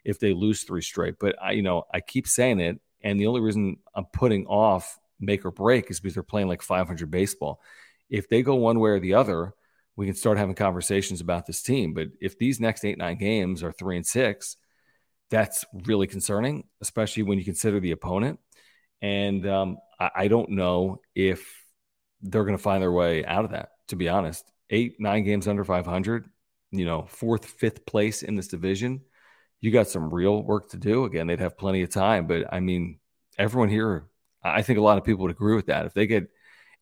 [0.03, 1.15] if they lose three straight.
[1.19, 4.99] But I, you know, I keep saying it, and the only reason I'm putting off
[5.19, 7.61] make or break is because they're playing like 500 baseball.
[8.09, 9.53] If they go one way or the other,
[9.95, 11.93] we can start having conversations about this team.
[11.93, 14.57] But if these next eight nine games are three and six,
[15.29, 18.39] that's really concerning, especially when you consider the opponent.
[19.01, 21.65] And um, I, I don't know if
[22.21, 23.69] they're going to find their way out of that.
[23.89, 26.25] To be honest, eight nine games under 500,
[26.71, 29.01] you know, fourth fifth place in this division
[29.61, 31.05] you got some real work to do.
[31.05, 32.99] Again, they'd have plenty of time, but I mean,
[33.37, 34.07] everyone here,
[34.43, 35.85] I think a lot of people would agree with that.
[35.85, 36.29] If they get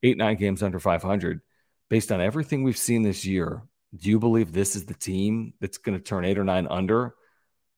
[0.02, 1.42] eight, nine games under 500,
[1.90, 3.64] based on everything we've seen this year,
[3.96, 7.16] do you believe this is the team that's going to turn eight or nine under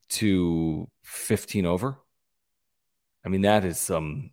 [0.10, 1.98] to 15 over?
[3.26, 4.30] I mean, that is some,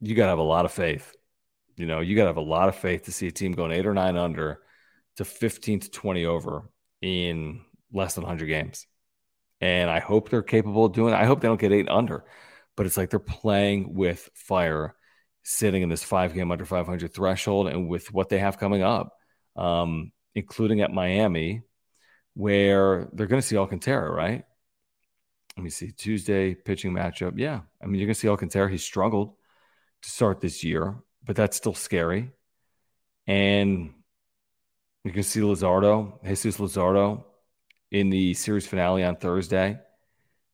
[0.00, 1.14] you got to have a lot of faith.
[1.76, 3.72] You know, you got to have a lot of faith to see a team going
[3.72, 4.60] eight or nine under
[5.16, 6.70] to 15 to 20 over
[7.00, 8.86] in less than 100 games
[9.66, 11.16] and I hope they're capable of doing it.
[11.16, 12.24] I hope they don't get eight under,
[12.76, 14.94] but it's like they're playing with fire,
[15.42, 19.12] sitting in this five game under 500 threshold, and with what they have coming up,
[19.56, 21.62] um, including at Miami,
[22.34, 24.44] where they're going to see Alcantara, right?
[25.56, 27.32] Let me see Tuesday pitching matchup.
[27.36, 28.70] Yeah, I mean you're going to see Alcantara.
[28.70, 29.34] He struggled
[30.02, 30.94] to start this year,
[31.24, 32.30] but that's still scary,
[33.26, 33.92] and
[35.02, 37.24] you can see Luzardo, Jesus Luzardo
[37.90, 39.78] in the series finale on Thursday.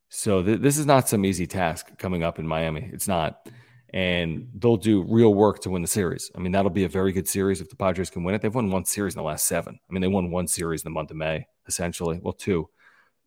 [0.09, 2.89] So th- this is not some easy task coming up in Miami.
[2.93, 3.49] It's not.
[3.93, 6.31] And they'll do real work to win the series.
[6.35, 8.41] I mean, that'll be a very good series if the Padres can win it.
[8.41, 9.79] They've won one series in the last seven.
[9.87, 12.19] I mean, they won one series in the month of May, essentially.
[12.21, 12.69] Well, two.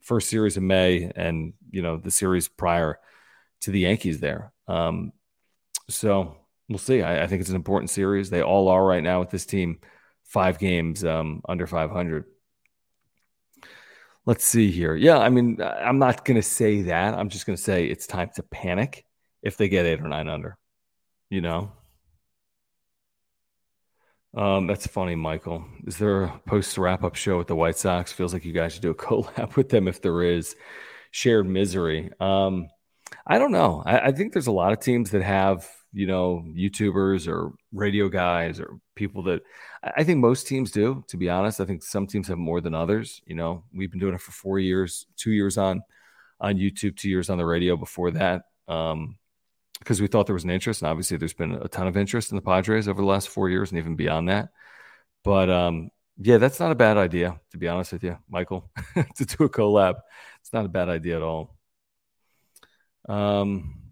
[0.01, 2.99] First series in May and, you know, the series prior
[3.63, 4.53] to the Yankees there.
[4.69, 5.13] Um,
[5.89, 6.37] so
[6.69, 7.03] we'll see.
[7.03, 8.31] I, I, think it's an important series.
[8.31, 9.81] They all are right now with this team,
[10.25, 12.25] five games um, under 500.
[14.27, 14.97] Let's see here.
[14.97, 17.15] Yeah, I mean, I'm not going to say that.
[17.15, 19.07] I'm just going to say it's time to panic
[19.43, 20.59] if they get eight or nine under.
[21.31, 21.73] You know?
[24.37, 25.65] Um, that's funny, Michael.
[25.87, 28.13] Is there a post wrap up show with the White Sox?
[28.13, 30.57] Feels like you guys should do a collab with them if there is
[31.13, 32.11] shared misery.
[32.19, 32.69] Um,
[33.25, 33.83] I don't know.
[33.87, 38.09] I, I think there's a lot of teams that have you know, YouTubers or radio
[38.09, 39.43] guys or people that
[39.83, 41.61] I think most teams do, to be honest.
[41.61, 43.23] I think some teams have more than others.
[43.27, 45.83] You know, we've been doing it for four years, two years on
[46.41, 48.43] on YouTube, two years on the radio before that.
[48.69, 49.17] Um,
[49.79, 52.31] because we thought there was an interest, and obviously there's been a ton of interest
[52.31, 54.49] in the Padres over the last four years and even beyond that.
[55.23, 58.71] But um, yeah, that's not a bad idea, to be honest with you, Michael,
[59.17, 59.97] to do a collab.
[60.41, 61.57] It's not a bad idea at all.
[63.09, 63.86] Um,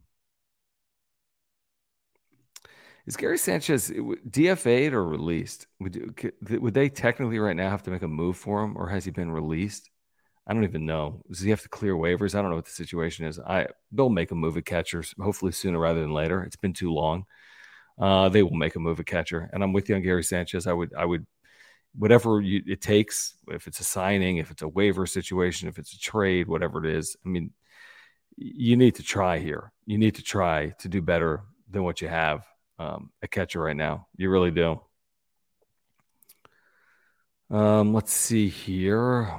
[3.07, 5.67] is Gary Sanchez DFA'd or released?
[5.81, 9.05] Would, would they technically right now have to make a move for him, or has
[9.05, 9.91] he been released?
[10.47, 11.23] I don't even know.
[11.29, 12.35] Does he have to clear waivers?
[12.35, 13.39] I don't know what the situation is.
[13.39, 16.43] I they'll make a move at catchers, hopefully sooner rather than later.
[16.43, 17.25] It's been too long.
[17.99, 20.67] Uh, they will make a move at catcher, and I'm with you on Gary Sanchez.
[20.67, 21.27] I would I would
[21.97, 25.95] whatever you, it takes, if it's a signing, if it's a waiver situation, if it's
[25.95, 27.17] a trade, whatever it is.
[27.25, 27.53] I mean,
[28.37, 29.73] you need to try here.
[29.87, 32.45] You need to try to do better than what you have
[32.79, 34.07] um, a catcher right now.
[34.17, 34.81] You really do.
[37.51, 39.33] Um, let's see here.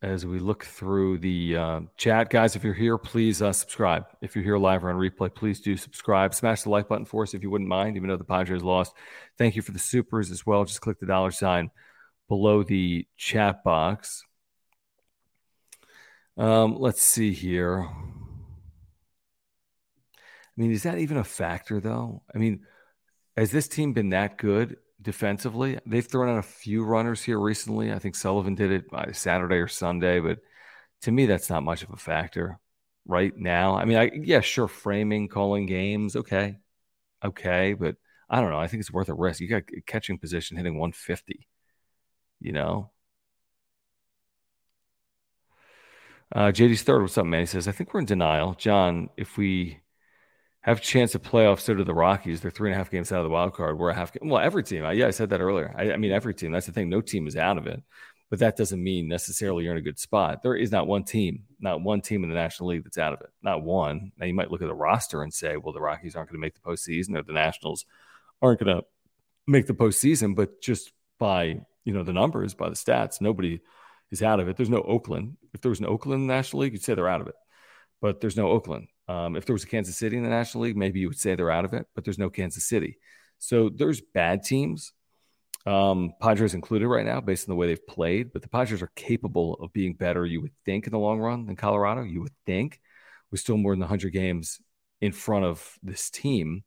[0.00, 4.04] As we look through the uh, chat, guys, if you're here, please uh, subscribe.
[4.20, 6.34] If you're here live or on replay, please do subscribe.
[6.34, 8.94] Smash the like button for us if you wouldn't mind, even though the Padres lost.
[9.38, 10.64] Thank you for the supers as well.
[10.64, 11.70] Just click the dollar sign
[12.28, 14.24] below the chat box.
[16.36, 17.88] Um, let's see here.
[20.56, 22.22] I mean, is that even a factor, though?
[22.34, 22.66] I mean,
[23.36, 25.78] has this team been that good defensively?
[25.86, 27.92] They've thrown out a few runners here recently.
[27.92, 30.38] I think Sullivan did it by Saturday or Sunday, but
[31.02, 32.58] to me, that's not much of a factor
[33.06, 33.76] right now.
[33.76, 36.58] I mean, I, yeah, sure, framing, calling games, okay,
[37.24, 37.96] okay, but
[38.28, 38.60] I don't know.
[38.60, 39.40] I think it's worth a risk.
[39.40, 41.48] You got catching position hitting 150,
[42.40, 42.90] you know?
[46.34, 47.02] Uh, JD's third.
[47.02, 47.40] What's up, man?
[47.40, 48.54] He says, I think we're in denial.
[48.54, 49.81] John, if we
[50.62, 51.60] have a chance of playoffs.
[51.60, 52.40] So do the Rockies.
[52.40, 53.78] They're three and a half games out of the wild card.
[53.78, 54.28] We're a half game.
[54.28, 54.84] Well, every team.
[54.92, 55.74] Yeah, I said that earlier.
[55.76, 56.52] I, I, mean, every team.
[56.52, 56.88] That's the thing.
[56.88, 57.82] No team is out of it,
[58.30, 60.42] but that doesn't mean necessarily you're in a good spot.
[60.42, 63.20] There is not one team, not one team in the National League that's out of
[63.20, 63.30] it.
[63.42, 64.12] Not one.
[64.16, 66.44] Now you might look at the roster and say, well, the Rockies aren't going to
[66.44, 67.84] make the postseason, or the Nationals
[68.40, 68.84] aren't going to
[69.48, 70.36] make the postseason.
[70.36, 73.60] But just by you know the numbers, by the stats, nobody
[74.12, 74.56] is out of it.
[74.56, 75.38] There's no Oakland.
[75.52, 77.34] If there was an Oakland in the National League, you'd say they're out of it.
[78.00, 78.88] But there's no Oakland.
[79.12, 81.34] Um, if there was a Kansas City in the National League, maybe you would say
[81.34, 82.98] they're out of it, but there's no Kansas City.
[83.38, 84.92] So there's bad teams,
[85.66, 88.32] um, Padres included right now, based on the way they've played.
[88.32, 91.46] But the Padres are capable of being better, you would think, in the long run
[91.46, 92.02] than Colorado.
[92.02, 92.80] You would think,
[93.30, 94.60] with still more than 100 games
[95.00, 96.64] in front of this team.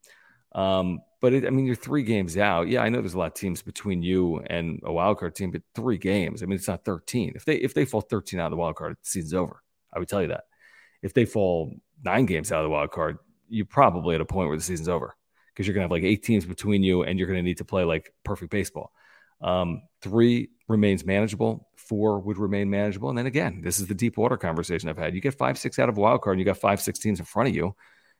[0.53, 2.69] Um, but it, I mean, you're three games out.
[2.69, 5.51] Yeah, I know there's a lot of teams between you and a wild card team,
[5.51, 6.41] but three games.
[6.41, 7.33] I mean, it's not 13.
[7.35, 9.61] If they if they fall 13 out of the wild card, the season's over.
[9.93, 10.45] I would tell you that.
[11.01, 11.73] If they fall
[12.03, 13.17] nine games out of the wild card,
[13.49, 15.15] you're probably at a point where the season's over
[15.53, 17.57] because you're going to have like eight teams between you and you're going to need
[17.57, 18.91] to play like perfect baseball.
[19.41, 23.09] Um, three remains manageable, four would remain manageable.
[23.09, 25.13] And then again, this is the deep water conversation I've had.
[25.13, 27.25] You get five, six out of wild card and you got five, six teams in
[27.25, 27.75] front of you,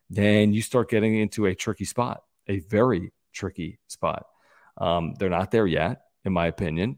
[0.09, 4.25] then you start getting into a tricky spot, a very tricky spot.
[4.77, 6.97] Um, they're not there yet, in my opinion.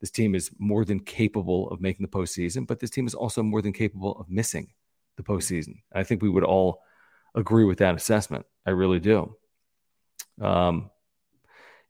[0.00, 3.42] This team is more than capable of making the postseason, but this team is also
[3.42, 4.68] more than capable of missing
[5.18, 5.80] the postseason.
[5.92, 6.80] I think we would all
[7.34, 8.46] agree with that assessment.
[8.64, 9.36] I really do.
[10.40, 10.90] Um,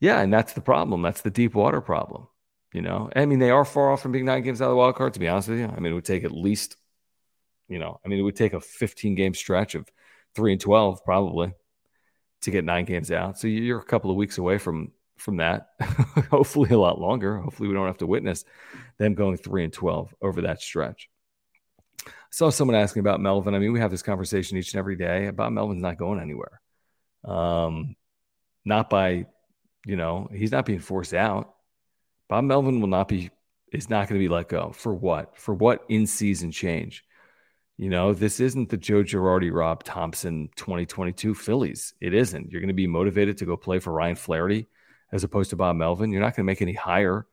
[0.00, 1.02] yeah, and that's the problem.
[1.02, 2.26] That's the deep water problem.
[2.72, 4.76] You know, I mean, they are far off from being nine games out of the
[4.76, 5.14] wild card.
[5.14, 6.76] To be honest with you, I mean, it would take at least,
[7.68, 9.88] you know, I mean, it would take a 15 game stretch of
[10.34, 11.52] three and 12 probably
[12.42, 13.38] to get nine games out.
[13.38, 15.70] So you're a couple of weeks away from from that.
[16.30, 17.38] Hopefully, a lot longer.
[17.38, 18.44] Hopefully, we don't have to witness
[18.98, 21.08] them going three and 12 over that stretch.
[22.30, 23.54] Saw someone asking about Melvin.
[23.54, 26.60] I mean, we have this conversation each and every day about Melvin's not going anywhere.
[27.24, 27.96] Um,
[28.64, 29.26] not by,
[29.86, 31.54] you know, he's not being forced out.
[32.28, 33.30] Bob Melvin will not be,
[33.72, 34.72] is not going to be let go.
[34.72, 35.38] For what?
[35.38, 37.04] For what in season change?
[37.78, 41.94] You know, this isn't the Joe Girardi, Rob Thomson 2022 Phillies.
[42.00, 42.50] It isn't.
[42.50, 44.66] You're going to be motivated to go play for Ryan Flaherty
[45.12, 46.10] as opposed to Bob Melvin.
[46.10, 47.26] You're not going to make any higher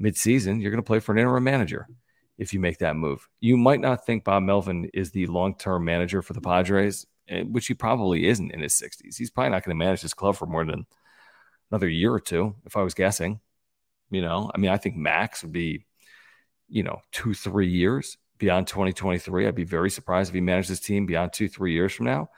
[0.00, 0.60] midseason.
[0.60, 1.88] You're going to play for an interim manager
[2.38, 3.28] if you make that move.
[3.40, 7.42] You might not think Bob Melvin is the long term manager for the Padres, eh,
[7.42, 9.16] which he probably isn't in his 60s.
[9.16, 10.86] He's probably not going to manage this club for more than
[11.70, 13.40] another year or two, if I was guessing.
[14.10, 15.84] You know, I mean, I think max would be,
[16.68, 19.46] you know, two, three years beyond 2023.
[19.46, 22.28] I'd be very surprised if he managed this team beyond two, three years from now.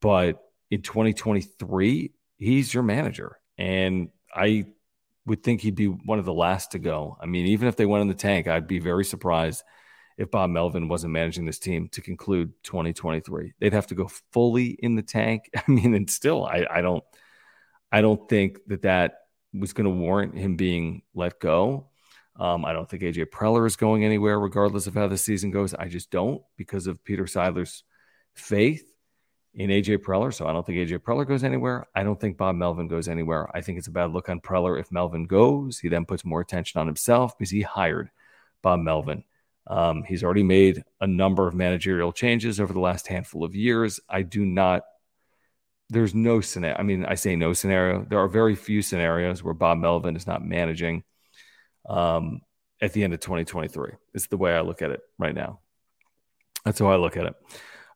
[0.00, 3.38] But in 2023, he's your manager.
[3.58, 4.66] And I
[5.26, 7.16] would think he'd be one of the last to go.
[7.20, 9.62] I mean, even if they went in the tank, I'd be very surprised
[10.16, 13.54] if Bob Melvin wasn't managing this team to conclude 2023.
[13.58, 15.50] They'd have to go fully in the tank.
[15.56, 17.04] I mean, and still, I, I don't,
[17.92, 19.14] I don't think that that
[19.52, 21.88] was going to warrant him being let go.
[22.38, 25.74] Um, I don't think AJ Preller is going anywhere, regardless of how the season goes.
[25.74, 27.84] I just don't because of Peter Seidler's
[28.34, 28.89] faith
[29.54, 30.32] in AJ Preller.
[30.32, 31.86] So I don't think AJ Preller goes anywhere.
[31.94, 33.48] I don't think Bob Melvin goes anywhere.
[33.54, 35.78] I think it's a bad look on Preller if Melvin goes.
[35.78, 38.10] He then puts more attention on himself because he hired
[38.62, 39.24] Bob Melvin.
[39.66, 44.00] Um, he's already made a number of managerial changes over the last handful of years.
[44.08, 44.82] I do not,
[45.90, 46.76] there's no scenario.
[46.76, 48.04] I mean, I say no scenario.
[48.08, 51.04] There are very few scenarios where Bob Melvin is not managing
[51.88, 52.40] um,
[52.80, 53.92] at the end of 2023.
[54.14, 55.60] It's the way I look at it right now.
[56.64, 57.34] That's how I look at it.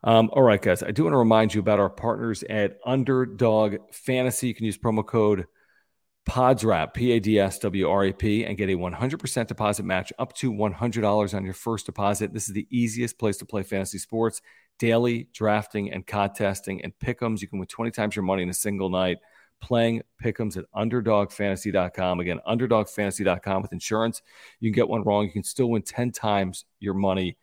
[0.07, 0.83] Um, all right, guys.
[0.83, 4.49] I do want to remind you about our partners at Underdog Fantasy.
[4.49, 5.47] You can use promo code
[6.29, 10.13] PADSWRAP, P A D S W R A P, and get a 100% deposit match
[10.19, 12.35] up to $100 on your first deposit.
[12.35, 14.43] This is the easiest place to play fantasy sports.
[14.79, 17.41] Daily drafting and contesting and pickums.
[17.41, 19.19] You can win 20 times your money in a single night
[19.63, 22.21] playing pickums at underdogfantasy.com.
[22.21, 24.21] Again, underdogfantasy.com with insurance.
[24.61, 25.25] You can get one wrong.
[25.25, 27.39] You can still win 10 times your money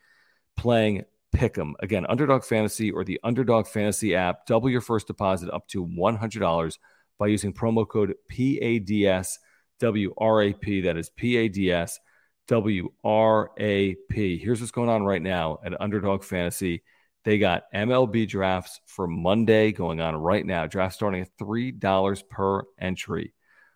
[0.56, 1.76] playing pick them.
[1.80, 4.46] Again, Underdog Fantasy or the Underdog Fantasy app.
[4.46, 6.78] Double your first deposit up to $100
[7.18, 9.40] by using promo code PADSWRAP.
[10.84, 12.00] That is PADSWRAP.
[14.42, 16.84] Here's what's going on right now at Underdog Fantasy.
[17.24, 20.66] They got MLB drafts for Monday going on right now.
[20.66, 23.34] Draft starting at $3 per entry.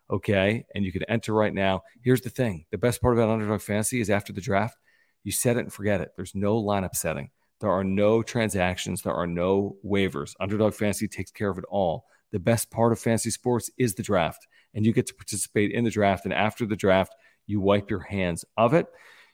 [0.09, 0.65] Okay.
[0.73, 1.83] And you can enter right now.
[2.01, 4.77] Here's the thing the best part about Underdog Fantasy is after the draft,
[5.23, 6.09] you set it and forget it.
[6.15, 7.29] There's no lineup setting.
[7.61, 10.33] There are no transactions, there are no waivers.
[10.39, 12.05] Underdog Fantasy takes care of it all.
[12.31, 15.83] The best part of fantasy sports is the draft, and you get to participate in
[15.83, 16.25] the draft.
[16.25, 17.15] And after the draft,
[17.47, 18.87] you wipe your hands of it.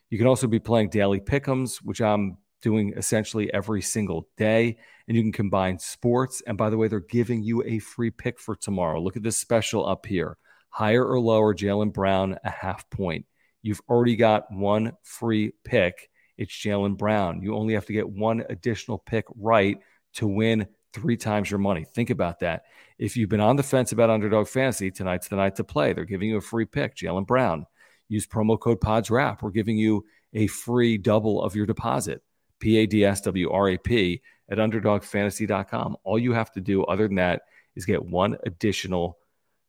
[0.10, 4.78] You can also be playing daily pickums, which I'm doing essentially every single day.
[5.08, 6.42] And you can combine sports.
[6.46, 9.02] And by the way, they're giving you a free pick for tomorrow.
[9.02, 10.38] Look at this special up here
[10.70, 13.26] higher or lower, Jaylen Brown, a half point.
[13.62, 16.10] You've already got one free pick
[16.42, 17.44] it's Jaylen Brown.
[17.44, 19.78] You only have to get one additional pick right
[20.16, 21.86] to win three times your money.
[21.86, 22.64] Think about that.
[22.98, 25.94] If you've been on the fence about underdog fantasy, tonight's the night to play.
[25.94, 27.68] They're giving you a free pick, Jaylen Brown.
[28.10, 29.44] Use promo code PADSWRAP.
[29.44, 32.24] We're giving you a free double of your deposit.
[32.60, 35.98] P A D S W R A P at underdogfantasy.com.
[36.04, 37.44] All you have to do, other than that,
[37.76, 39.20] is get one additional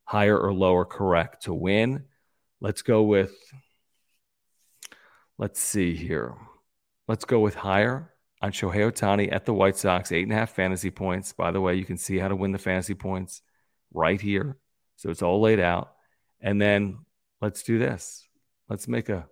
[0.05, 2.05] higher or lower correct to win.
[2.63, 3.35] Let's go with,
[5.37, 6.35] let's see here.
[7.13, 8.11] Let's go with higher
[8.41, 11.35] on Shohei Ohtani at the White Sox, eight and a half fantasy points.
[11.35, 13.43] By the way, you can see how to win the fantasy points
[13.93, 14.57] right here.
[14.97, 15.93] So it's all laid out.
[16.41, 17.01] And then
[17.43, 18.27] let's do this.
[18.71, 19.27] Let's make a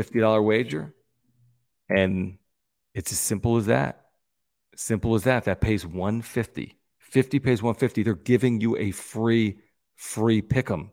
[0.00, 0.96] $50 wager.
[1.88, 2.38] And
[2.92, 4.06] it's as simple as that.
[4.74, 5.44] Simple as that.
[5.44, 6.76] That pays 150.
[6.98, 8.02] 50 pays 150.
[8.02, 9.58] They're giving you a free,
[9.94, 10.90] free pick 'em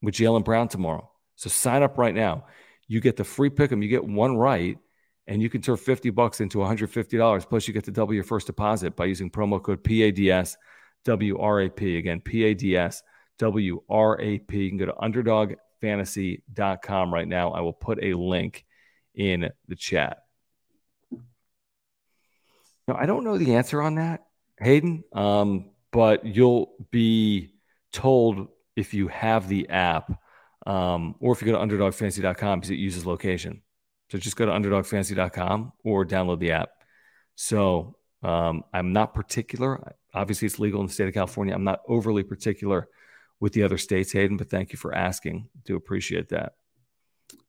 [0.00, 1.10] with Jaylen Brown tomorrow.
[1.36, 2.46] So sign up right now
[2.90, 3.82] you get the free pick 'em.
[3.82, 4.76] You get one right,
[5.28, 7.46] and you can turn 50 bucks into $150.
[7.46, 10.56] Plus, you get to double your first deposit by using promo code PADS
[11.04, 11.98] WRAP.
[11.98, 13.04] Again, PADS
[13.38, 14.52] WRAP.
[14.52, 17.52] You can go to underdogfantasy.com right now.
[17.52, 18.66] I will put a link
[19.14, 20.24] in the chat.
[22.88, 24.26] Now, I don't know the answer on that,
[24.58, 27.54] Hayden, um, but you'll be
[27.92, 30.20] told if you have the app
[30.70, 33.60] um, or if you go to underdogfantasy.com because it uses location.
[34.10, 36.70] So just go to underdogfantasy.com or download the app.
[37.34, 39.96] So um, I'm not particular.
[40.14, 41.54] Obviously, it's legal in the state of California.
[41.54, 42.88] I'm not overly particular
[43.40, 45.48] with the other states, Hayden, but thank you for asking.
[45.64, 46.52] Do appreciate that.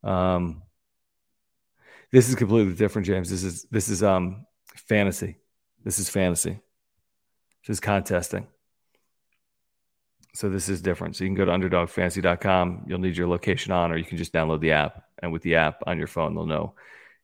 [0.04, 0.64] Um,
[2.12, 3.30] this is completely different, James.
[3.30, 4.46] This is this is um
[4.76, 5.38] fantasy.
[5.84, 6.60] This is fantasy.
[7.68, 8.48] This is contesting.
[10.34, 11.16] So this is different.
[11.16, 12.86] So you can go to underdogfantasy.com.
[12.88, 15.04] You'll need your location on, or you can just download the app.
[15.20, 16.74] And with the app on your phone, they'll know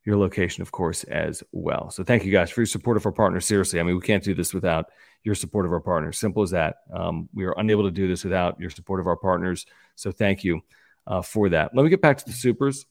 [0.04, 1.90] your location, of course, as well.
[1.90, 3.46] So thank you guys for your support of our partners.
[3.46, 4.88] Seriously, I mean, we can't do this without
[5.24, 6.18] your support of our partners.
[6.18, 6.78] Simple as that.
[6.94, 9.66] Um, we are unable to do this without your support of our partners.
[9.96, 10.62] So thank you
[11.06, 11.76] uh, for that.
[11.76, 12.86] Let me get back to the supers.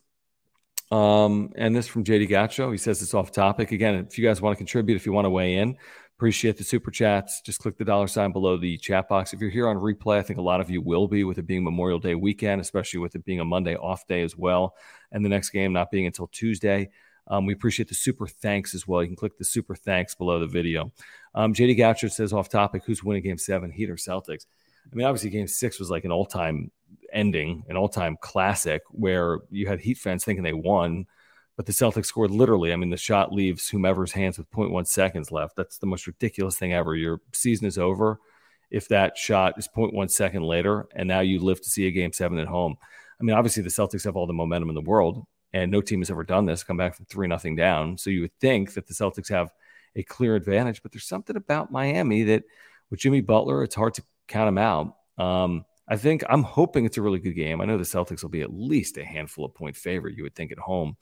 [0.90, 2.70] Um, and this from JD Gacho.
[2.70, 3.72] He says it's off topic.
[3.72, 5.76] Again, if you guys want to contribute, if you want to weigh in,
[6.16, 7.42] Appreciate the super chats.
[7.42, 9.34] Just click the dollar sign below the chat box.
[9.34, 11.46] If you're here on replay, I think a lot of you will be with it
[11.46, 14.74] being Memorial Day weekend, especially with it being a Monday off day as well,
[15.12, 16.88] and the next game not being until Tuesday.
[17.28, 19.02] Um, we appreciate the super thanks as well.
[19.02, 20.90] You can click the super thanks below the video.
[21.34, 24.46] Um, JD Goucher says off topic, who's winning game seven, Heat or Celtics?
[24.90, 26.70] I mean, obviously, game six was like an all time
[27.12, 31.06] ending, an all time classic where you had Heat fans thinking they won
[31.56, 32.72] but the Celtics scored literally.
[32.72, 35.56] I mean, the shot leaves whomever's hands with 0.1 seconds left.
[35.56, 36.94] That's the most ridiculous thing ever.
[36.94, 38.20] Your season is over
[38.70, 42.12] if that shot is 0.1 second later, and now you live to see a game
[42.12, 42.76] seven at home.
[43.20, 46.00] I mean, obviously the Celtics have all the momentum in the world, and no team
[46.00, 46.64] has ever done this.
[46.64, 49.52] Come back from three nothing down, so you would think that the Celtics have
[49.94, 50.82] a clear advantage.
[50.82, 52.44] But there's something about Miami that
[52.90, 54.96] with Jimmy Butler, it's hard to count him out.
[55.16, 57.60] Um, I think I'm hoping it's a really good game.
[57.60, 60.34] I know the Celtics will be at least a handful of point favorite, you would
[60.34, 60.96] think, at home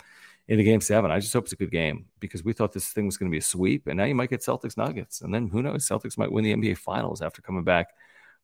[0.48, 1.10] in the game seven.
[1.10, 3.34] I just hope it's a good game because we thought this thing was going to
[3.34, 3.86] be a sweep.
[3.86, 5.22] And now you might get Celtics Nuggets.
[5.22, 5.88] And then who knows?
[5.88, 7.88] Celtics might win the NBA Finals after coming back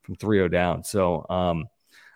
[0.02, 0.82] from 3 0 down.
[0.82, 1.68] So um,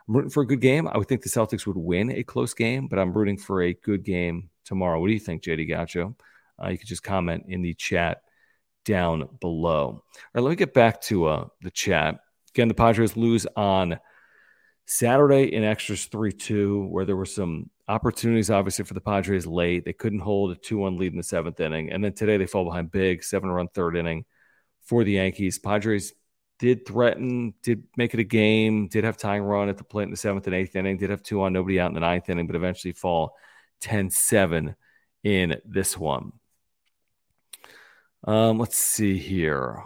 [0.09, 0.89] I'm rooting for a good game.
[0.89, 3.75] I would think the Celtics would win a close game, but I'm rooting for a
[3.75, 5.01] good game tomorrow.
[5.01, 6.17] What do you think, JD Gaucho?
[6.63, 8.23] Uh, you can just comment in the chat
[8.85, 9.87] down below.
[9.87, 10.03] All
[10.35, 12.21] right, let me get back to uh, the chat.
[12.55, 13.99] Again, the Padres lose on
[14.87, 19.85] Saturday in extras 3 2, where there were some opportunities, obviously, for the Padres late.
[19.85, 21.91] They couldn't hold a 2 1 lead in the seventh inning.
[21.91, 24.25] And then today they fall behind big, seven run third inning
[24.85, 25.59] for the Yankees.
[25.59, 26.13] Padres
[26.59, 30.11] did threaten, did make it a game, did have tying run at the plate in
[30.11, 32.47] the seventh and eighth inning, did have two on, nobody out in the ninth inning,
[32.47, 33.35] but eventually fall
[33.81, 34.75] 10 7
[35.25, 36.33] in this one.
[38.27, 39.83] Um, let's see here.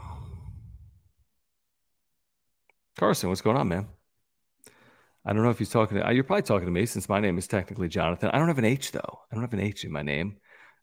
[2.97, 3.89] Carson, what's going on, man?
[5.29, 7.37] I don't know if he's talking to you're probably talking to me since my name
[7.37, 8.31] is technically Jonathan.
[8.33, 9.21] I don't have an H though.
[9.31, 10.39] I don't have an H in my name.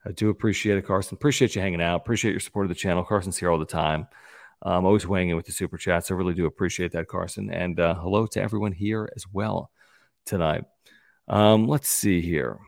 [0.05, 1.15] I do appreciate it, Carson.
[1.15, 1.95] Appreciate you hanging out.
[1.95, 3.03] Appreciate your support of the channel.
[3.03, 4.07] Carson's here all the time.
[4.61, 6.11] Um, always weighing in with the super chats.
[6.11, 7.49] I really do appreciate that, Carson.
[7.49, 9.71] And uh, hello to everyone here as well
[10.27, 10.65] tonight.
[11.27, 12.59] Um, let's see here.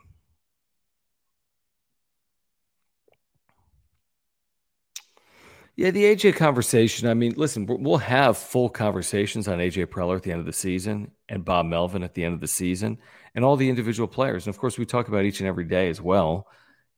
[5.77, 7.07] Yeah, the AJ conversation.
[7.07, 10.53] I mean, listen, we'll have full conversations on AJ Preller at the end of the
[10.53, 12.97] season and Bob Melvin at the end of the season
[13.35, 14.47] and all the individual players.
[14.47, 16.47] And of course, we talk about each and every day as well,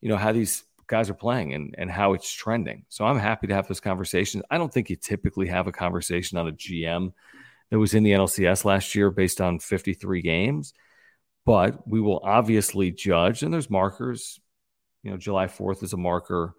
[0.00, 2.86] you know, how these guys are playing and, and how it's trending.
[2.88, 4.44] So I'm happy to have those conversations.
[4.50, 7.12] I don't think you typically have a conversation on a GM
[7.68, 10.72] that was in the NLCS last year based on 53 games,
[11.44, 13.42] but we will obviously judge.
[13.42, 14.40] And there's markers,
[15.02, 16.54] you know, July 4th is a marker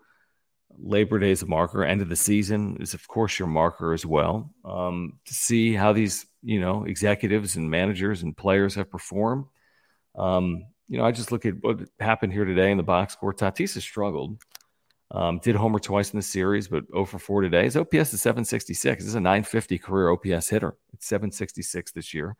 [0.79, 1.83] Labor Day is a marker.
[1.83, 4.53] End of the season is, of course, your marker as well.
[4.65, 9.45] Um, to see how these, you know, executives and managers and players have performed.
[10.15, 13.33] Um, you know, I just look at what happened here today in the box score.
[13.33, 14.41] Tatis has struggled.
[15.11, 17.63] Um, did homer twice in the series, but 0 for 4 today.
[17.63, 19.03] His OPS is 766.
[19.03, 20.75] This is a 950 career OPS hitter.
[20.93, 22.35] It's 766 this year.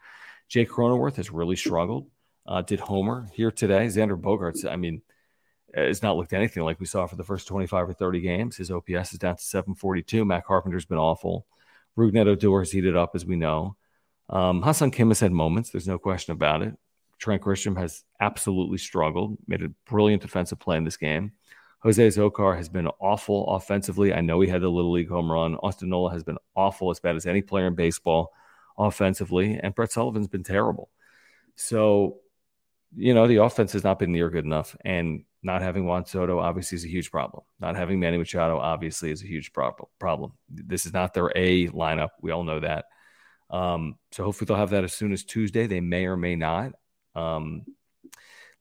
[0.48, 2.10] Jake Cronenworth has really struggled.
[2.46, 3.86] Uh, did homer here today.
[3.88, 5.02] Xander Bogaerts, I mean,
[5.76, 8.58] has not looked anything like we saw for the first 25 or 30 games.
[8.58, 10.26] His OPS is down to 742.
[10.26, 11.46] Matt Carpenter's been awful.
[11.98, 13.76] Rougned Odor has heated up, as we know.
[14.30, 15.70] Um, Ha-Seong Kim has had moments.
[15.70, 16.78] There's no question about it.
[17.20, 21.34] Trent Grisham has absolutely struggled, made a brilliant defensive play in this game.
[21.82, 24.14] Jose Azocar has been awful offensively.
[24.14, 25.56] I know he had the Little League home run.
[25.56, 28.34] Austin Nola has been awful, as bad as any player in baseball
[28.78, 29.60] offensively.
[29.62, 30.90] And Brett Sullivan's been terrible.
[31.56, 32.18] So,
[32.96, 34.76] you know, the offense has not been near good enough.
[34.86, 37.44] And not having Juan Soto obviously is a huge problem.
[37.60, 40.34] Not having Manny Machado obviously is a huge problem.
[40.50, 42.10] This is not their A lineup.
[42.22, 42.86] We all know that.
[43.50, 45.68] Um, so hopefully they'll have that as soon as Tuesday.
[45.68, 46.74] They may or may not.
[47.16, 47.64] Um,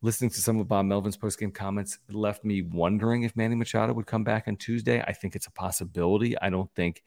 [0.03, 4.07] listening to some of Bob Melvin's postgame comments left me wondering if Manny Machado would
[4.07, 5.03] come back on Tuesday.
[5.03, 6.37] I think it's a possibility.
[6.39, 7.03] I don't think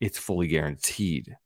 [0.00, 1.36] it's fully guaranteed.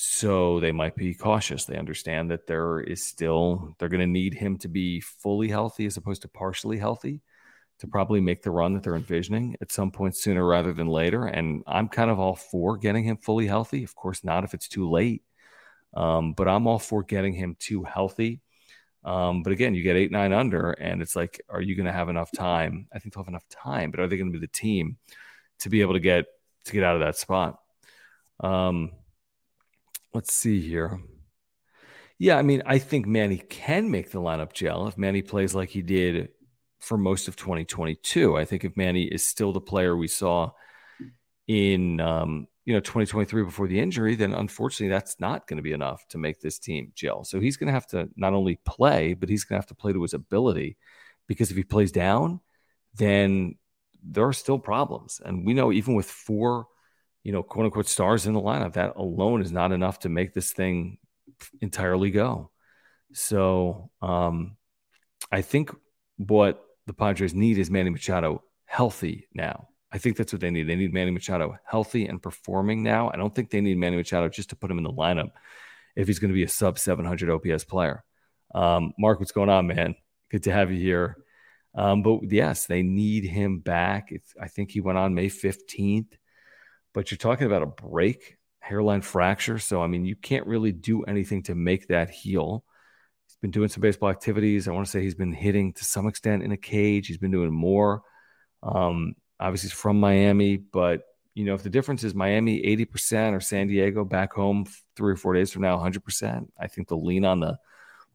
[0.00, 1.64] So they might be cautious.
[1.64, 5.86] They understand that there is still, they're going to need him to be fully healthy
[5.86, 7.20] as opposed to partially healthy
[7.80, 11.26] to probably make the run that they're envisioning at some point sooner rather than later.
[11.26, 13.82] And I'm kind of all for getting him fully healthy.
[13.82, 15.24] Of course, not if it's too late,
[15.94, 18.40] um, but I'm all for getting him too healthy.
[19.02, 21.92] Um, but again, you get eight, nine under, and it's like, are you going to
[21.92, 22.86] have enough time?
[22.92, 24.96] I think they'll have enough time, but are they going to be the team
[25.58, 26.26] to be able to get
[26.66, 27.58] to get out of that spot?
[28.38, 28.92] Um,
[30.14, 31.00] Let's see here.
[32.18, 35.68] Yeah, I mean, I think Manny can make the lineup gel if Manny plays like
[35.68, 36.30] he did
[36.80, 38.36] for most of 2022.
[38.36, 40.50] I think if Manny is still the player we saw
[41.46, 45.72] in um, you know 2023 before the injury, then unfortunately that's not going to be
[45.72, 47.24] enough to make this team gel.
[47.24, 49.74] So he's going to have to not only play, but he's going to have to
[49.74, 50.76] play to his ability
[51.28, 52.40] because if he plays down,
[52.94, 53.56] then
[54.02, 55.20] there are still problems.
[55.24, 56.66] And we know even with four
[57.28, 58.72] you know, quote unquote stars in the lineup.
[58.72, 60.96] That alone is not enough to make this thing
[61.60, 62.50] entirely go.
[63.12, 64.56] So um,
[65.30, 65.70] I think
[66.16, 69.68] what the Padres need is Manny Machado healthy now.
[69.92, 70.70] I think that's what they need.
[70.70, 73.10] They need Manny Machado healthy and performing now.
[73.12, 75.32] I don't think they need Manny Machado just to put him in the lineup
[75.96, 78.04] if he's going to be a sub 700 OPS player.
[78.54, 79.96] Um, Mark, what's going on, man?
[80.30, 81.18] Good to have you here.
[81.74, 84.12] Um, but yes, they need him back.
[84.12, 86.14] It's, I think he went on May 15th
[86.98, 89.60] but you're talking about a break, hairline fracture.
[89.60, 92.64] So, I mean, you can't really do anything to make that heal.
[93.28, 94.66] He's been doing some baseball activities.
[94.66, 97.06] I want to say he's been hitting to some extent in a cage.
[97.06, 98.02] He's been doing more.
[98.64, 101.02] Um, Obviously, he's from Miami, but
[101.34, 105.16] you know, if the difference is Miami 80% or San Diego back home three or
[105.16, 107.58] four days from now, 100%, I think they'll lean on the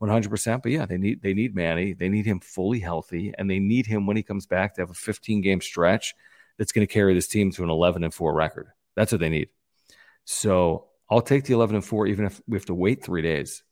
[0.01, 0.61] 100%.
[0.61, 1.93] But yeah, they need they need Manny.
[1.93, 4.89] They need him fully healthy, and they need him when he comes back to have
[4.89, 6.13] a 15 game stretch
[6.57, 8.67] that's going to carry this team to an 11 and 4 record.
[8.95, 9.49] That's what they need.
[10.25, 13.63] So I'll take the 11 and 4, even if we have to wait three days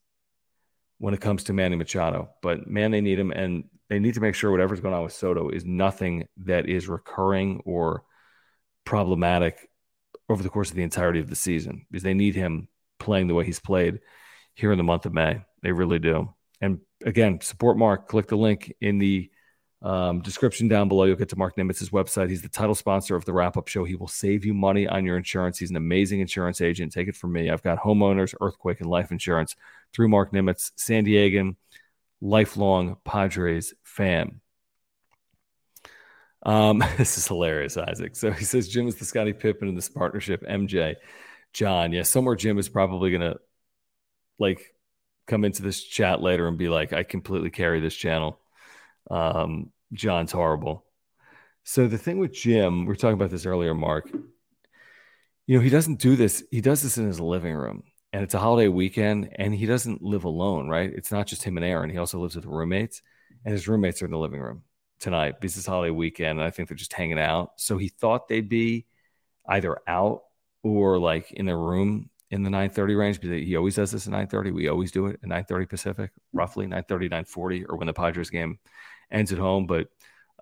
[0.98, 2.30] when it comes to Manny Machado.
[2.42, 5.14] But man, they need him, and they need to make sure whatever's going on with
[5.14, 8.04] Soto is nothing that is recurring or
[8.86, 9.70] problematic
[10.30, 12.68] over the course of the entirety of the season because they need him
[13.00, 14.00] playing the way he's played
[14.54, 15.42] here in the month of May.
[15.62, 16.34] They really do.
[16.62, 18.08] And again, support Marc.
[18.08, 19.32] Click the link in the
[19.82, 21.06] um, description down below.
[21.06, 22.30] You'll get to Marc Nimetz's website.
[22.30, 23.84] He's the title sponsor of the wrap up show.
[23.84, 25.58] He will save you money on your insurance.
[25.58, 26.92] He's an amazing insurance agent.
[26.92, 27.50] Take it from me.
[27.50, 29.56] I've got homeowners, earthquake, and life insurance
[29.94, 31.56] through Marc Nimetz, San Diegan,
[32.22, 34.42] lifelong Padres fan.
[36.44, 38.16] Um, this is hilarious, Isaac.
[38.16, 40.44] So he says Jim is the Scottie Pippen in this partnership.
[40.48, 40.96] MJ,
[41.54, 43.36] John, yeah, somewhere Jim is probably gonna
[44.40, 44.76] like
[45.28, 48.40] come into this chat later and be like, I completely carry this channel.
[49.10, 50.86] Um, John's horrible.
[51.64, 54.10] So the thing with Jim, we are talking about this earlier, Mark.
[55.48, 56.44] You know, he doesn't do this.
[56.52, 57.84] He does this in his living room,
[58.14, 60.92] and it's a holiday weekend, and he doesn't live alone, right?
[60.94, 61.90] It's not just him and Aaron.
[61.90, 63.02] He also lives with roommates,
[63.46, 64.64] and his roommates are in the living room
[65.02, 67.54] tonight because it's holiday weekend and I think they're just hanging out.
[67.58, 68.86] So he thought they'd be
[69.50, 70.22] either out
[70.64, 74.12] or like in their room in the 930 range because he always does this at
[74.12, 74.52] 930.
[74.52, 78.58] We always do it at 930 Pacific, roughly 930, 940, or when the Padres game
[79.12, 79.68] ends at home.
[79.68, 79.90] But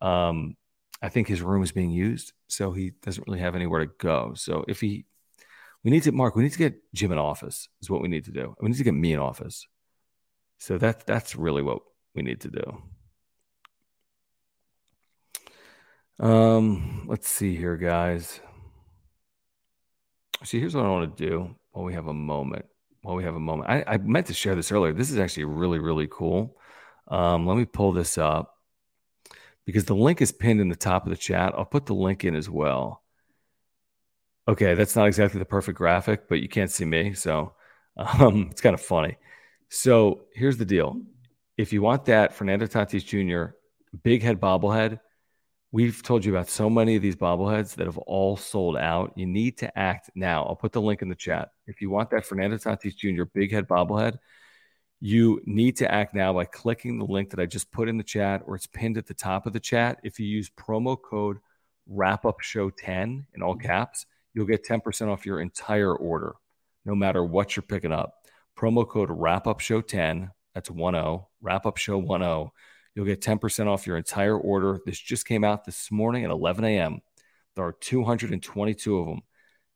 [0.01, 0.55] um,
[1.01, 4.33] I think his room is being used, so he doesn't really have anywhere to go.
[4.35, 5.05] So if he,
[5.83, 8.25] we need to, Mark, we need to get Jim in office is what we need
[8.25, 8.55] to do.
[8.61, 9.67] We need to get me in office.
[10.59, 11.79] So that that's really what
[12.13, 12.83] we need to do.
[16.19, 18.41] Um, let's see here, guys.
[20.43, 22.65] See, here's what I want to do while we have a moment.
[23.01, 24.91] While we have a moment, I, I meant to share this earlier.
[24.91, 26.57] This is actually really, really cool.
[27.07, 28.57] Um, let me pull this up
[29.65, 31.53] because the link is pinned in the top of the chat.
[31.55, 33.03] I'll put the link in as well.
[34.47, 37.53] Okay, that's not exactly the perfect graphic, but you can't see me, so
[37.97, 39.17] um, it's kind of funny.
[39.69, 40.99] So here's the deal:
[41.57, 43.53] if you want that Fernando Tatis Jr.
[44.03, 44.99] big head bobblehead,
[45.71, 49.13] We've told you about so many of these bobbleheads that have all sold out.
[49.15, 50.43] You need to act now.
[50.43, 51.49] I'll put the link in the chat.
[51.67, 53.25] If you want that Fernando Tatis Jr.
[53.25, 54.17] big head bobblehead,
[54.99, 58.03] you need to act now by clicking the link that I just put in the
[58.03, 59.99] chat or it's pinned at the top of the chat.
[60.03, 61.37] If you use promo code
[61.87, 63.67] wrap up show 10 in all mm-hmm.
[63.67, 66.33] caps, you'll get 10% off your entire order,
[66.83, 68.15] no matter what you're picking up.
[68.57, 72.49] Promo code wrap up show 10, that's 10, wrap up show 10
[72.99, 74.81] You'll get 10% off your entire order.
[74.85, 76.99] This just came out this morning at 11 a.m.
[77.55, 79.21] There are 222 of them.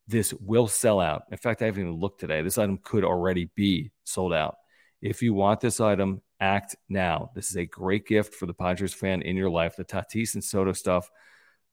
[0.05, 1.23] This will sell out.
[1.31, 2.41] In fact, I haven't even looked today.
[2.41, 4.57] This item could already be sold out.
[5.01, 7.31] If you want this item, act now.
[7.33, 9.77] This is a great gift for the Padres fan in your life.
[9.77, 11.09] The Tatis and Soto stuff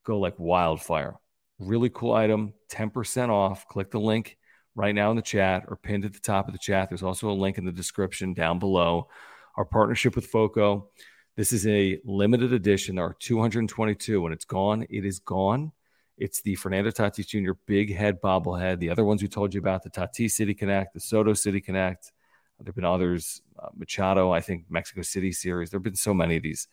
[0.07, 1.17] go like wildfire.
[1.59, 3.67] Really cool item, 10% off.
[3.67, 4.39] Click the link
[4.77, 6.91] right now in the chat or pinned at the top of the chat.
[6.91, 9.09] There's also a link in the description down below.
[9.57, 10.91] Our partnership with FOCO
[11.37, 12.97] this is a limited edition.
[12.97, 14.21] There are 222.
[14.21, 15.73] When it's gone, it is gone.
[16.19, 17.53] It's the Fernando Tatis Jr.
[17.67, 18.79] big head bobblehead.
[18.79, 22.13] The other ones we told you about, the Tatis City Connect, the Soto City Connect.
[22.59, 25.71] There have been others, uh, Machado, I think Mexico City series.
[25.71, 26.69] There have been so many of these.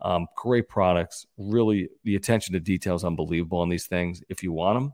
[0.00, 1.26] Um, great products.
[1.36, 4.22] Really, the attention to detail is unbelievable on these things.
[4.28, 4.92] If you want them,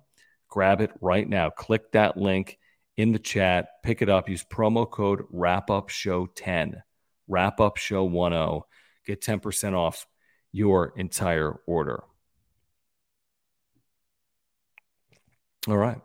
[0.48, 1.50] grab it right now.
[1.50, 2.58] Click that link
[2.96, 6.82] in the chat, pick it up, use promo code wrap up show 10,
[7.26, 8.62] wrap up show 10
[9.08, 10.06] get 10% off
[10.52, 12.04] your entire order.
[15.66, 16.00] All right.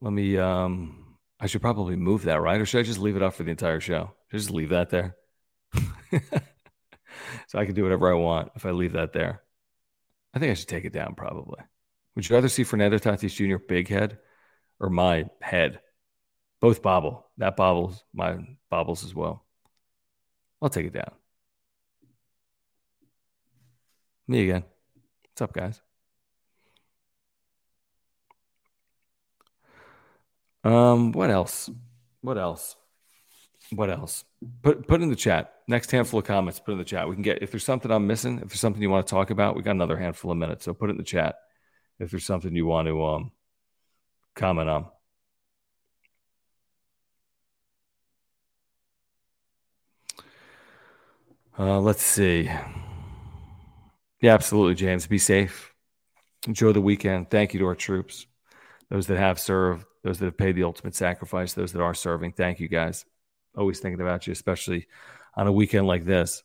[0.00, 2.60] Let me um I should probably move that, right?
[2.60, 4.12] Or should I just leave it up for the entire show?
[4.30, 5.16] Just leave that there.
[7.48, 9.42] so I can do whatever I want if I leave that there.
[10.34, 11.60] I think I should take it down probably.
[12.14, 13.56] Would you rather see Fernando Tatis Jr.
[13.56, 14.18] big head
[14.78, 15.80] or my head?
[16.60, 17.26] Both bobble.
[17.38, 18.38] That bobbles, my
[18.70, 19.46] bobbles as well.
[20.60, 21.19] I'll take it down.
[24.30, 24.62] Me again.
[25.24, 25.82] What's up, guys?
[30.62, 31.68] Um, what else?
[32.20, 32.76] What else?
[33.72, 34.24] What else?
[34.62, 35.52] Put put in the chat.
[35.66, 37.08] Next handful of comments, put in the chat.
[37.08, 39.30] We can get if there's something I'm missing, if there's something you want to talk
[39.30, 40.64] about, we got another handful of minutes.
[40.64, 41.34] So put it in the chat
[41.98, 43.32] if there's something you want to um
[44.36, 44.86] comment on.
[51.58, 52.48] Uh, let's see.
[54.20, 55.06] Yeah, absolutely, James.
[55.06, 55.72] Be safe.
[56.46, 57.30] Enjoy the weekend.
[57.30, 58.26] Thank you to our troops,
[58.90, 62.32] those that have served, those that have paid the ultimate sacrifice, those that are serving.
[62.32, 63.04] Thank you guys.
[63.56, 64.86] Always thinking about you, especially
[65.36, 66.42] on a weekend like this.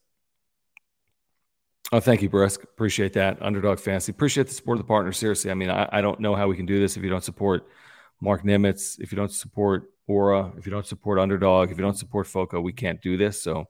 [1.92, 2.64] Oh, thank you, Brisk.
[2.64, 3.42] Appreciate that.
[3.42, 4.12] Underdog Fantasy.
[4.12, 5.12] Appreciate the support of the partner.
[5.12, 7.24] Seriously, I mean, I, I don't know how we can do this if you don't
[7.24, 7.68] support
[8.22, 11.98] Marc Nimetz, if you don't support Ora, if you don't support Underdog, if you don't
[11.98, 13.42] support Foco, we can't do this.
[13.42, 13.66] So,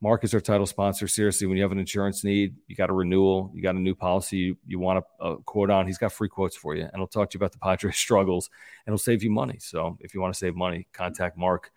[0.00, 1.08] Marc is our title sponsor.
[1.08, 3.94] Seriously, when you have an insurance need, you got a renewal, you got a new
[3.94, 6.92] policy, you, you want a, a, quote on, he's got free quotes for you, and
[6.96, 8.50] he'll talk to you about the Padres struggles,
[8.86, 9.58] and he'll save you money.
[9.58, 11.70] So, if you want to save money, contact Marc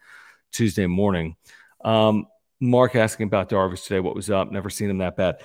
[0.51, 1.35] Tuesday morning.
[1.83, 2.27] Um,
[2.59, 4.01] Mark asking about Darvish today.
[4.01, 4.51] What was up?
[4.51, 5.41] Never seen him that bad.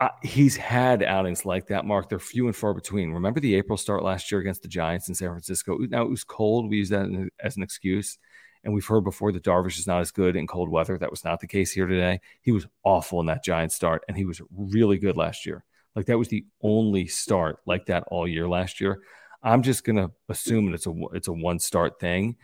[0.00, 2.08] Uh, he's had outings like that, Mark.
[2.08, 3.10] They're few and far between.
[3.10, 5.78] Remember the April start last year against the Giants in San Francisco?
[5.78, 6.68] Now it was cold.
[6.68, 8.18] We use that as an excuse.
[8.64, 10.96] And we've heard before that Darvish is not as good in cold weather.
[10.98, 12.20] That was not the case here today.
[12.40, 15.64] He was awful in that Giant start, and he was really good last year.
[15.94, 19.02] Like that was the only start like that all year last year.
[19.42, 22.36] I'm just gonna assume that it's a it's a one start thing.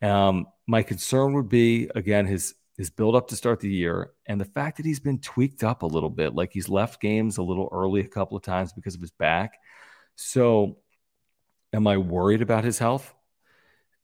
[0.00, 4.40] Um, my concern would be again his his build up to start the year and
[4.40, 7.42] the fact that he's been tweaked up a little bit like he's left games a
[7.42, 9.58] little early a couple of times because of his back
[10.14, 10.76] so
[11.72, 13.14] am i worried about his health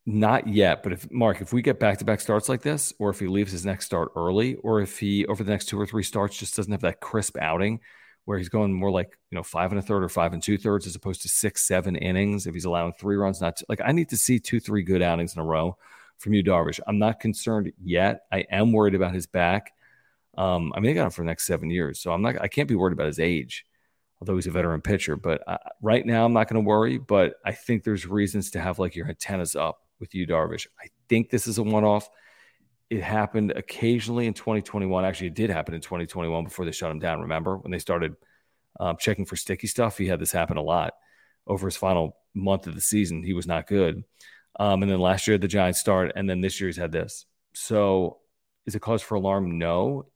[0.05, 3.11] not yet but if mark if we get back to back starts like this or
[3.11, 5.87] if he leaves his next start early or if he over the next two or
[5.87, 7.79] three starts just doesn't have that crisp outing
[8.25, 10.59] where he's going more like you know five and a third or five and two
[10.59, 13.81] thirds as opposed to six seven innings if he's allowing three runs not to, like
[13.85, 15.77] i need to see two three good outings in a row
[16.23, 16.81] from Yu Darvish.
[16.87, 18.23] I'm not concerned yet.
[18.33, 19.73] I am worried about his back.
[20.39, 22.41] Um, I mean, they got him for the next seven years, so I'm not.
[22.41, 23.67] I can't be worried about his age,
[24.21, 25.17] although he's a veteran pitcher.
[25.17, 26.97] But uh, right now, I'm not going to worry.
[26.97, 30.67] But I think there's reasons to have like your antennas up with Yu Darvish.
[30.83, 32.11] I think this is a one-off.
[32.91, 35.05] It happened occasionally in 2021.
[35.05, 37.23] Actually, it did happen in 2021 before they shut him down.
[37.23, 38.17] Remember when they started
[38.81, 39.97] um, checking for sticky stuff?
[39.97, 40.95] He had this happen a lot
[41.47, 43.23] over his final month of the season.
[43.23, 44.03] He was not good.
[44.59, 47.25] Um, and then last year the Giants start, and then this year he's had this.
[47.55, 48.19] So
[48.67, 49.59] is it cause for alarm?
[49.59, 50.07] No.